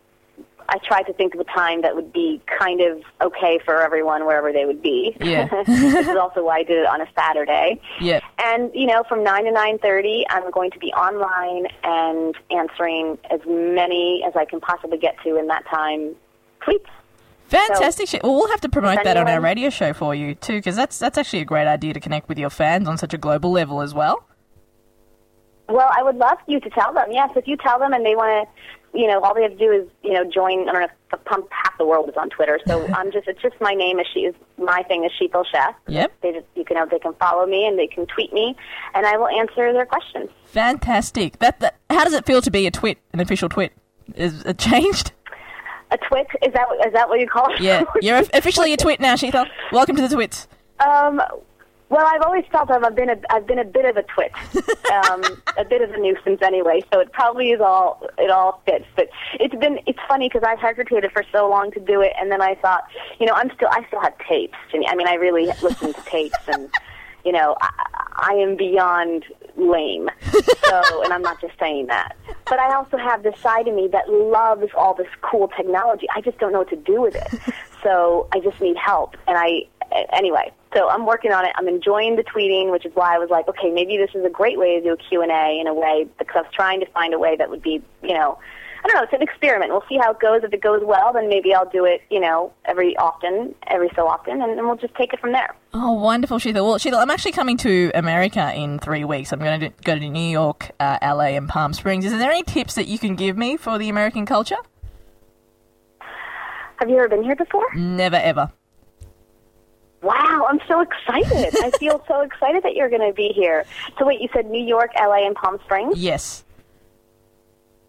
I 0.68 0.78
tried 0.78 1.04
to 1.04 1.12
think 1.12 1.34
of 1.34 1.40
a 1.40 1.44
time 1.44 1.82
that 1.82 1.94
would 1.94 2.12
be 2.12 2.40
kind 2.58 2.80
of 2.80 3.02
okay 3.20 3.58
for 3.64 3.82
everyone 3.82 4.26
wherever 4.26 4.52
they 4.52 4.64
would 4.64 4.82
be. 4.82 5.16
Yeah. 5.20 5.48
this 5.66 6.08
is 6.08 6.16
also 6.16 6.44
why 6.44 6.58
I 6.58 6.62
did 6.62 6.78
it 6.78 6.86
on 6.86 7.00
a 7.00 7.08
Saturday. 7.16 7.80
Yep. 8.00 8.22
And 8.38 8.70
you 8.74 8.86
know, 8.86 9.04
from 9.08 9.22
9 9.22 9.44
to 9.44 9.50
9:30, 9.50 10.24
I'm 10.30 10.50
going 10.50 10.70
to 10.72 10.78
be 10.78 10.92
online 10.92 11.68
and 11.82 12.34
answering 12.50 13.18
as 13.30 13.40
many 13.46 14.24
as 14.26 14.34
I 14.36 14.44
can 14.44 14.60
possibly 14.60 14.98
get 14.98 15.16
to 15.24 15.36
in 15.36 15.46
that 15.48 15.66
time 15.66 16.14
tweets. 16.60 16.86
Fantastic 17.48 18.08
shit. 18.08 18.22
Well, 18.22 18.34
we'll 18.34 18.48
have 18.48 18.60
to 18.62 18.68
promote 18.68 19.04
that 19.04 19.16
on 19.16 19.28
our 19.28 19.40
radio 19.40 19.70
show 19.70 19.92
for 19.92 20.14
you 20.14 20.34
too, 20.34 20.54
because 20.54 20.76
that's 20.76 20.98
that's 20.98 21.16
actually 21.16 21.40
a 21.40 21.44
great 21.44 21.66
idea 21.66 21.94
to 21.94 22.00
connect 22.00 22.28
with 22.28 22.38
your 22.38 22.50
fans 22.50 22.88
on 22.88 22.98
such 22.98 23.14
a 23.14 23.18
global 23.18 23.52
level 23.52 23.80
as 23.80 23.94
well. 23.94 24.24
Well, 25.68 25.90
I 25.96 26.02
would 26.02 26.16
love 26.16 26.38
you 26.46 26.60
to 26.60 26.70
tell 26.70 26.92
them. 26.92 27.08
Yes, 27.10 27.30
if 27.36 27.48
you 27.48 27.56
tell 27.56 27.78
them 27.78 27.92
and 27.92 28.04
they 28.06 28.14
want 28.14 28.48
to, 28.48 28.98
you 28.98 29.08
know, 29.08 29.20
all 29.20 29.34
they 29.34 29.42
have 29.42 29.52
to 29.52 29.58
do 29.58 29.72
is, 29.72 29.88
you 30.02 30.12
know, 30.12 30.24
join. 30.24 30.68
I 30.68 30.72
don't 30.72 30.82
know. 30.82 30.88
The 31.10 31.16
pump 31.18 31.48
half 31.50 31.76
the 31.78 31.84
world 31.84 32.08
is 32.08 32.16
on 32.16 32.30
Twitter, 32.30 32.58
so 32.66 32.84
I'm 32.86 32.94
um, 33.06 33.12
just. 33.12 33.28
It's 33.28 33.40
just 33.42 33.54
my 33.60 33.74
name 33.74 34.00
is 34.00 34.06
she 34.12 34.20
is 34.20 34.34
my 34.58 34.82
thing 34.84 35.04
is 35.04 35.12
Sheetal 35.20 35.44
Sheth. 35.52 35.74
Yep. 35.88 36.12
They 36.22 36.32
just 36.32 36.46
you 36.54 36.64
can 36.64 36.76
they 36.90 36.98
can 36.98 37.14
follow 37.14 37.46
me 37.46 37.66
and 37.66 37.78
they 37.78 37.86
can 37.86 38.06
tweet 38.06 38.32
me, 38.32 38.56
and 38.94 39.06
I 39.06 39.16
will 39.16 39.28
answer 39.28 39.72
their 39.72 39.86
questions. 39.86 40.30
Fantastic. 40.46 41.38
That, 41.38 41.60
that 41.60 41.76
how 41.90 42.04
does 42.04 42.14
it 42.14 42.26
feel 42.26 42.42
to 42.42 42.50
be 42.50 42.66
a 42.66 42.70
twit, 42.70 42.98
an 43.12 43.20
official 43.20 43.48
twit? 43.48 43.72
Is 44.14 44.42
it 44.44 44.58
changed? 44.58 45.12
A 45.90 45.98
twit 45.98 46.26
is 46.42 46.52
that 46.52 46.68
what- 46.68 46.86
is 46.86 46.92
that 46.92 47.08
what 47.08 47.20
you 47.20 47.28
call 47.28 47.52
it? 47.52 47.60
Yeah, 47.60 47.84
you're 48.00 48.18
officially 48.34 48.72
a 48.72 48.76
twit 48.76 49.00
now, 49.00 49.14
Sheetal. 49.14 49.48
Welcome 49.72 49.96
to 49.96 50.02
the 50.02 50.14
twits. 50.14 50.48
Um, 50.80 51.22
well, 51.88 52.04
I've 52.04 52.22
always 52.22 52.44
felt 52.50 52.68
I've 52.70 52.96
been 52.96 53.10
a 53.10 53.16
I've 53.30 53.46
been 53.46 53.60
a 53.60 53.64
bit 53.64 53.84
of 53.84 53.96
a 53.96 54.02
twit, 54.02 54.32
um, 54.92 55.22
a 55.56 55.64
bit 55.64 55.82
of 55.82 55.90
a 55.92 55.96
nuisance 55.98 56.42
anyway. 56.42 56.82
So 56.92 56.98
it 56.98 57.12
probably 57.12 57.50
is 57.50 57.60
all 57.60 58.04
it 58.18 58.28
all 58.30 58.60
fits. 58.66 58.84
But 58.96 59.08
it's 59.34 59.54
been 59.54 59.78
it's 59.86 59.98
funny 60.08 60.28
because 60.28 60.42
I've 60.44 60.58
hesitated 60.58 61.12
for 61.12 61.22
so 61.30 61.48
long 61.48 61.70
to 61.72 61.80
do 61.80 62.00
it, 62.00 62.12
and 62.20 62.32
then 62.32 62.42
I 62.42 62.56
thought, 62.56 62.82
you 63.20 63.26
know, 63.26 63.34
I'm 63.34 63.52
still 63.54 63.68
I 63.70 63.86
still 63.86 64.00
have 64.00 64.14
tapes. 64.28 64.56
I 64.74 64.94
mean, 64.96 65.06
I 65.06 65.14
really 65.14 65.46
listen 65.62 65.94
to 65.94 66.02
tapes, 66.02 66.36
and 66.48 66.68
you 67.24 67.30
know, 67.30 67.56
I, 67.60 67.70
I 68.16 68.32
am 68.34 68.56
beyond 68.56 69.24
lame. 69.56 70.10
So, 70.64 71.02
and 71.04 71.12
I'm 71.12 71.22
not 71.22 71.40
just 71.40 71.58
saying 71.58 71.86
that. 71.86 72.16
But 72.48 72.58
I 72.58 72.74
also 72.74 72.96
have 72.96 73.22
this 73.22 73.38
side 73.40 73.68
of 73.68 73.74
me 73.74 73.88
that 73.88 74.08
loves 74.08 74.70
all 74.76 74.94
this 74.94 75.08
cool 75.22 75.48
technology. 75.48 76.06
I 76.14 76.20
just 76.20 76.38
don't 76.38 76.52
know 76.52 76.58
what 76.58 76.70
to 76.70 76.76
do 76.76 77.00
with 77.00 77.14
it. 77.14 77.54
So 77.82 78.26
I 78.32 78.40
just 78.40 78.60
need 78.60 78.76
help. 78.76 79.16
And 79.28 79.38
I, 79.38 79.62
anyway, 80.12 80.50
so 80.74 80.88
I'm 80.88 81.06
working 81.06 81.30
on 81.30 81.44
it. 81.44 81.52
I'm 81.54 81.68
enjoying 81.68 82.16
the 82.16 82.24
tweeting, 82.24 82.72
which 82.72 82.84
is 82.84 82.92
why 82.96 83.14
I 83.14 83.18
was 83.18 83.30
like, 83.30 83.46
okay, 83.46 83.70
maybe 83.70 83.96
this 83.96 84.10
is 84.12 84.24
a 84.24 84.28
great 84.28 84.58
way 84.58 84.80
to 84.80 84.82
do 84.82 84.92
a 84.92 84.96
Q&A 84.96 85.60
in 85.60 85.68
a 85.68 85.74
way, 85.74 86.08
because 86.18 86.34
I 86.34 86.40
was 86.40 86.50
trying 86.52 86.80
to 86.80 86.86
find 86.86 87.14
a 87.14 87.18
way 87.20 87.36
that 87.36 87.48
would 87.48 87.62
be, 87.62 87.80
you 88.02 88.14
know, 88.14 88.38
I 88.86 88.90
don't 88.90 88.96
know, 88.98 89.02
it's 89.02 89.12
an 89.14 89.22
experiment. 89.22 89.72
We'll 89.72 89.82
see 89.88 89.98
how 90.00 90.12
it 90.12 90.20
goes. 90.20 90.44
If 90.44 90.52
it 90.52 90.62
goes 90.62 90.80
well, 90.84 91.12
then 91.12 91.28
maybe 91.28 91.52
I'll 91.52 91.68
do 91.68 91.84
it, 91.84 92.02
you 92.08 92.20
know, 92.20 92.52
every 92.66 92.96
often, 92.98 93.52
every 93.66 93.90
so 93.96 94.06
often, 94.06 94.40
and, 94.40 94.52
and 94.52 94.64
we'll 94.64 94.76
just 94.76 94.94
take 94.94 95.12
it 95.12 95.18
from 95.18 95.32
there. 95.32 95.56
Oh, 95.74 95.94
wonderful, 95.94 96.38
Sheetal. 96.38 96.64
Well, 96.64 96.78
Sheetal, 96.78 97.02
I'm 97.02 97.10
actually 97.10 97.32
coming 97.32 97.56
to 97.58 97.90
America 97.96 98.52
in 98.54 98.78
three 98.78 99.02
weeks. 99.02 99.32
I'm 99.32 99.40
going 99.40 99.58
to 99.58 99.70
go 99.82 99.98
to 99.98 100.08
New 100.08 100.30
York, 100.30 100.70
uh, 100.78 100.98
LA, 101.02 101.34
and 101.34 101.48
Palm 101.48 101.72
Springs. 101.72 102.04
Is 102.04 102.12
there 102.12 102.30
any 102.30 102.44
tips 102.44 102.76
that 102.76 102.86
you 102.86 102.96
can 102.96 103.16
give 103.16 103.36
me 103.36 103.56
for 103.56 103.76
the 103.76 103.88
American 103.88 104.24
culture? 104.24 104.58
Have 106.76 106.88
you 106.88 106.96
ever 106.96 107.08
been 107.08 107.24
here 107.24 107.34
before? 107.34 107.66
Never 107.74 108.16
ever. 108.16 108.52
Wow, 110.02 110.46
I'm 110.48 110.60
so 110.68 110.80
excited. 110.80 111.56
I 111.60 111.70
feel 111.80 112.04
so 112.06 112.20
excited 112.20 112.62
that 112.62 112.76
you're 112.76 112.90
going 112.90 113.04
to 113.04 113.12
be 113.12 113.32
here. 113.34 113.64
So 113.98 114.06
wait, 114.06 114.20
you 114.20 114.28
said 114.32 114.46
New 114.46 114.64
York, 114.64 114.92
LA, 114.96 115.26
and 115.26 115.34
Palm 115.34 115.58
Springs? 115.64 115.98
Yes. 115.98 116.44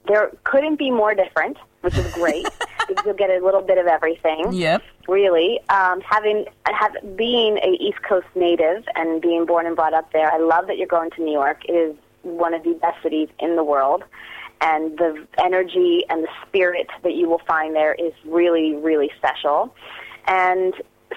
There 0.08 0.32
couldn't 0.44 0.78
be 0.78 0.92
more 0.92 1.14
different, 1.14 1.58
which 1.82 1.98
is 1.98 2.12
great 2.14 2.46
because 2.88 3.06
you'll 3.06 3.16
get 3.16 3.30
a 3.30 3.44
little 3.44 3.62
bit 3.62 3.78
of 3.78 3.88
everything. 3.88 4.52
Yep. 4.52 4.84
Really, 5.08 5.60
um, 5.70 6.02
having 6.02 6.46
have 6.66 6.96
being 7.16 7.58
a 7.58 7.78
East 7.80 8.02
Coast 8.08 8.28
native 8.36 8.84
and 8.96 9.22
being 9.22 9.46
born 9.46 9.66
and 9.66 9.76
brought 9.76 9.94
up 9.94 10.12
there, 10.12 10.32
I 10.32 10.38
love 10.38 10.68
that 10.68 10.78
you're 10.78 10.88
going 10.88 11.12
to 11.12 11.24
New 11.24 11.32
York. 11.32 11.64
It 11.66 11.74
is 11.74 11.96
one 12.24 12.54
of 12.54 12.64
the 12.64 12.74
best 12.74 13.02
cities 13.02 13.30
in 13.40 13.56
the 13.56 13.64
world, 13.64 14.04
and 14.62 14.98
the 14.98 15.26
energy 15.44 16.04
and 16.10 16.24
the 16.24 16.30
spirit 16.46 16.88
that 17.04 17.14
you 17.14 17.30
will 17.30 17.42
find 17.48 17.76
there 17.76 17.94
is 17.94 18.14
really, 18.26 18.76
really 18.76 19.10
special. 19.18 19.74
And 20.28 20.74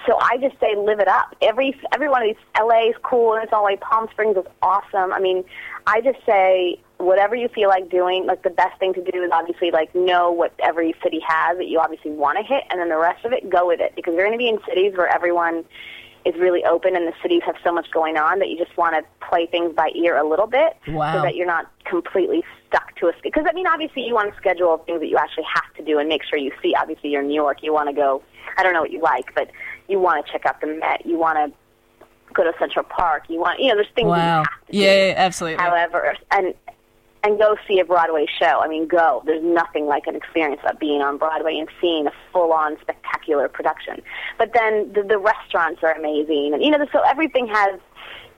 so 0.07 0.19
I 0.21 0.37
just 0.39 0.59
say 0.61 0.77
live 0.77 1.01
it 1.01 1.09
up. 1.09 1.35
Every 1.43 1.79
every 1.93 2.09
one 2.09 2.23
of 2.23 2.29
these 2.29 2.45
LA 2.59 2.91
is 2.91 2.95
cool 3.03 3.35
and 3.35 3.43
it's 3.43 3.53
all 3.53 3.63
like 3.63 3.81
Palm 3.81 4.09
Springs 4.13 4.37
is 4.37 4.47
awesome. 4.63 5.13
I 5.13 5.21
mean, 5.21 5.45
I 5.87 6.01
just 6.01 6.19
say 6.25 6.79
whatever 7.01 7.35
you 7.35 7.49
feel 7.49 7.69
like 7.69 7.91
doing, 7.91 8.27
like 8.27 8.43
the 8.43 8.51
best 8.51 8.79
thing 8.79 8.93
to 8.95 9.03
do 9.03 9.23
is 9.23 9.31
obviously 9.33 9.71
like 9.71 9.95
know 9.95 10.31
what 10.31 10.53
every 10.61 10.95
city 11.03 11.21
has 11.27 11.57
that 11.59 11.67
you 11.69 11.79
obviously 11.81 12.11
want 12.11 12.39
to 12.39 12.45
hit 12.45 12.65
and 12.71 12.81
then 12.81 12.89
the 12.89 12.99
rest 12.99 13.25
of 13.25 13.33
it 13.33 13.49
go 13.51 13.67
with 13.67 13.81
it 13.81 13.93
because 13.97 14.15
you're 14.15 14.25
going 14.27 14.39
to 14.39 14.39
be 14.39 14.49
in 14.49 14.59
cities 14.69 14.93
where 14.97 15.09
everyone 15.09 15.65
is 16.27 16.35
really 16.39 16.63
open 16.65 16.95
and 16.97 17.07
the 17.07 17.15
cities 17.23 17.41
have 17.47 17.57
so 17.65 17.73
much 17.73 17.91
going 17.91 18.19
on 18.19 18.39
that 18.41 18.49
you 18.51 18.59
just 18.59 18.77
want 18.77 18.95
to 18.95 19.27
play 19.27 19.47
things 19.47 19.75
by 19.75 19.89
ear 19.95 20.17
a 20.19 20.29
little 20.29 20.47
bit 20.47 20.77
Wow. 20.89 21.15
so 21.15 21.23
that 21.23 21.35
you're 21.35 21.47
not 21.47 21.71
completely 21.85 22.45
stuck 22.69 22.95
to 22.97 23.07
a 23.07 23.13
because 23.23 23.47
I 23.49 23.55
mean 23.55 23.67
obviously 23.67 24.03
you 24.07 24.15
want 24.15 24.31
to 24.31 24.37
schedule 24.37 24.77
things 24.85 25.01
that 25.01 25.09
you 25.09 25.17
actually 25.17 25.47
have 25.55 25.73
to 25.79 25.83
do 25.85 25.99
and 25.99 26.09
make 26.09 26.23
sure 26.23 26.39
you 26.39 26.53
see 26.63 26.75
obviously 26.79 27.09
you're 27.11 27.23
in 27.23 27.29
New 27.29 27.35
York 27.35 27.63
you 27.63 27.73
want 27.73 27.89
to 27.89 27.95
go 27.95 28.23
I 28.59 28.63
don't 28.63 28.75
know 28.75 28.83
what 28.83 28.91
you 28.93 29.01
like 29.01 29.35
but 29.35 29.51
you 29.89 29.99
want 29.99 30.27
to 30.27 30.31
check 30.31 30.45
out 30.45 30.61
the 30.61 30.67
Met 30.67 31.07
you 31.07 31.17
want 31.19 31.39
to 31.39 31.57
go 32.35 32.45
to 32.45 32.53
Central 32.59 32.85
Park 32.85 33.25
you 33.31 33.41
want 33.41 33.59
you 33.59 33.69
know 33.69 33.75
there's 33.77 33.89
things 33.95 34.09
Wow. 34.09 34.17
you 34.19 34.45
have 34.45 34.67
to 34.67 34.73
do. 34.73 34.79
Yeah, 34.79 35.15
absolutely. 35.17 35.65
However, 35.65 36.15
and 36.31 36.55
and 37.23 37.39
go 37.39 37.57
see 37.69 37.79
a 37.81 37.85
Broadway 37.85 38.27
show. 38.39 38.61
I 38.61 38.69
mean, 38.69 38.87
go. 38.87 39.23
There's 39.27 39.43
nothing 39.45 39.87
like 39.87 40.07
an 40.07 40.17
experience 40.17 40.61
of 40.69 40.79
being 40.79 41.03
on 41.03 41.19
Broadway 41.19 41.57
and 41.59 41.69
seeing 41.81 42.07
a 42.07 42.13
full-on 42.33 42.79
spectacular 42.81 43.49
production. 43.49 44.03
But 44.39 44.53
then 44.55 44.93
the, 44.95 45.03
the 45.03 45.19
restaurants 45.19 45.83
are 45.83 45.93
amazing, 45.93 46.53
and 46.55 46.63
you 46.63 46.71
know, 46.71 46.87
so 46.93 47.01
everything 47.01 47.47
has. 47.47 47.79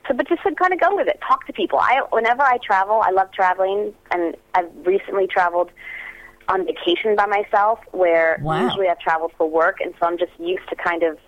So, 0.09 0.15
but 0.15 0.29
just 0.29 0.43
kind 0.43 0.73
of 0.73 0.81
go 0.81 0.97
with 0.97 1.07
it. 1.07 1.21
Talk 1.27 1.47
to 1.47 1.53
people. 1.53 1.79
I 1.79 2.03
whenever 2.11 2.43
I 2.43 2.59
travel, 2.59 3.01
I 3.05 3.11
love 3.13 3.31
traveling, 3.33 3.95
and 4.11 4.37
I've 4.55 4.71
recently 4.85 5.29
traveled 5.29 5.71
on 6.49 6.67
vacation 6.67 7.15
by 7.15 7.27
myself, 7.27 7.79
where 7.93 8.41
Wow. 8.43 8.65
usually 8.65 8.89
I've 8.89 8.99
traveled 8.99 9.33
for 9.39 9.49
work, 9.49 9.77
and 9.81 9.95
so 10.01 10.07
I'm 10.09 10.19
just 10.19 10.33
used 10.41 10.69
to 10.71 10.77
kind 10.77 11.05
of 11.05 11.19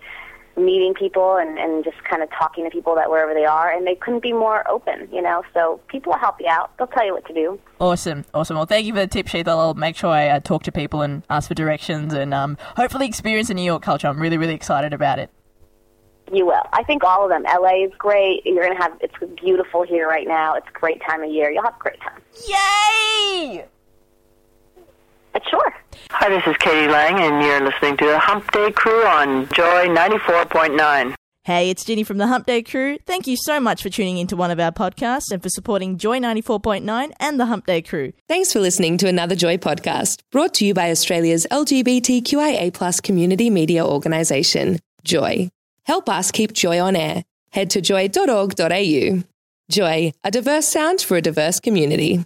meeting 0.57 0.93
people 0.93 1.37
and, 1.37 1.57
and 1.57 1.83
just 1.83 2.03
kind 2.03 2.23
of 2.23 2.29
talking 2.31 2.63
to 2.63 2.69
people 2.69 2.95
that 2.95 3.09
wherever 3.09 3.33
they 3.33 3.45
are, 3.45 3.71
and 3.71 3.85
they 3.85 3.95
couldn't 3.95 4.21
be 4.21 4.33
more 4.33 4.67
open, 4.69 5.07
you 5.11 5.21
know. 5.21 5.43
So 5.53 5.79
people 5.87 6.11
will 6.11 6.19
help 6.19 6.35
you 6.39 6.47
out. 6.49 6.75
They'll 6.77 6.87
tell 6.87 7.05
you 7.05 7.13
what 7.13 7.25
to 7.27 7.33
do. 7.33 7.59
Awesome, 7.79 8.25
awesome. 8.33 8.57
Well, 8.57 8.65
thank 8.65 8.85
you 8.85 8.93
for 8.93 8.99
the 8.99 9.07
tip 9.07 9.27
sheet. 9.27 9.47
I'll 9.47 9.73
make 9.73 9.95
sure 9.95 10.09
I 10.09 10.29
uh, 10.29 10.39
talk 10.39 10.63
to 10.63 10.71
people 10.71 11.01
and 11.01 11.23
ask 11.29 11.47
for 11.47 11.55
directions 11.55 12.13
and 12.13 12.33
um, 12.33 12.57
hopefully 12.75 13.07
experience 13.07 13.49
the 13.49 13.53
New 13.53 13.63
York 13.63 13.83
culture. 13.83 14.07
I'm 14.07 14.19
really, 14.19 14.37
really 14.37 14.55
excited 14.55 14.93
about 14.93 15.19
it. 15.19 15.29
You 16.33 16.45
will. 16.45 16.63
I 16.73 16.83
think 16.83 17.03
all 17.03 17.23
of 17.23 17.29
them. 17.29 17.43
LA 17.43 17.85
is 17.85 17.91
great. 17.97 18.41
You're 18.45 18.63
gonna 18.63 18.81
have. 18.81 18.97
It's 18.99 19.13
beautiful 19.39 19.83
here 19.83 20.07
right 20.07 20.27
now. 20.27 20.55
It's 20.55 20.67
a 20.67 20.79
great 20.79 20.99
time 21.07 21.21
of 21.21 21.29
year. 21.29 21.51
You'll 21.51 21.63
have 21.63 21.75
a 21.75 21.79
great 21.79 21.99
time. 22.01 22.21
Yay! 22.47 23.65
But 25.35 25.43
sure. 25.49 25.75
Hi, 26.11 26.29
this 26.29 26.47
is 26.47 26.55
k.d. 26.59 26.89
lang, 26.89 27.19
and 27.19 27.43
you're 27.43 27.59
listening 27.59 27.97
to 27.97 28.05
the 28.05 28.17
Hump 28.17 28.49
Day 28.53 28.71
Crew 28.71 29.03
on 29.03 29.49
Joy 29.49 29.87
94.9. 29.87 31.13
Hey, 31.43 31.69
it's 31.69 31.83
Ginni 31.83 32.05
from 32.05 32.19
the 32.19 32.27
Hump 32.27 32.45
Day 32.45 32.63
Crew. 32.63 32.97
Thank 33.05 33.27
you 33.27 33.35
so 33.35 33.59
much 33.59 33.83
for 33.83 33.89
tuning 33.89 34.17
into 34.17 34.37
one 34.37 34.49
of 34.49 34.61
our 34.61 34.71
podcasts 34.71 35.33
and 35.33 35.43
for 35.43 35.49
supporting 35.49 35.97
Joy 35.97 36.19
94.9 36.19 37.11
and 37.19 37.37
the 37.37 37.47
Hump 37.47 37.65
Day 37.65 37.81
Crew. 37.81 38.13
Thanks 38.29 38.53
for 38.53 38.61
listening 38.61 38.97
to 38.99 39.09
another 39.09 39.35
Joy 39.35 39.57
podcast 39.57 40.21
brought 40.31 40.53
to 40.53 40.65
you 40.65 40.73
by 40.73 40.89
Australia's 40.89 41.45
LGBTQIA 41.51 43.03
community 43.03 43.49
media 43.49 43.85
organisation, 43.85 44.79
Joy. 45.03 45.49
Help 45.83 46.07
us 46.07 46.31
keep 46.31 46.53
Joy 46.53 46.79
on 46.79 46.95
air. 46.95 47.25
Head 47.51 47.71
to 47.71 47.81
joy.org.au. 47.81 49.23
Joy, 49.69 50.13
a 50.23 50.31
diverse 50.31 50.67
sound 50.67 51.01
for 51.01 51.17
a 51.17 51.21
diverse 51.21 51.59
community. 51.59 52.23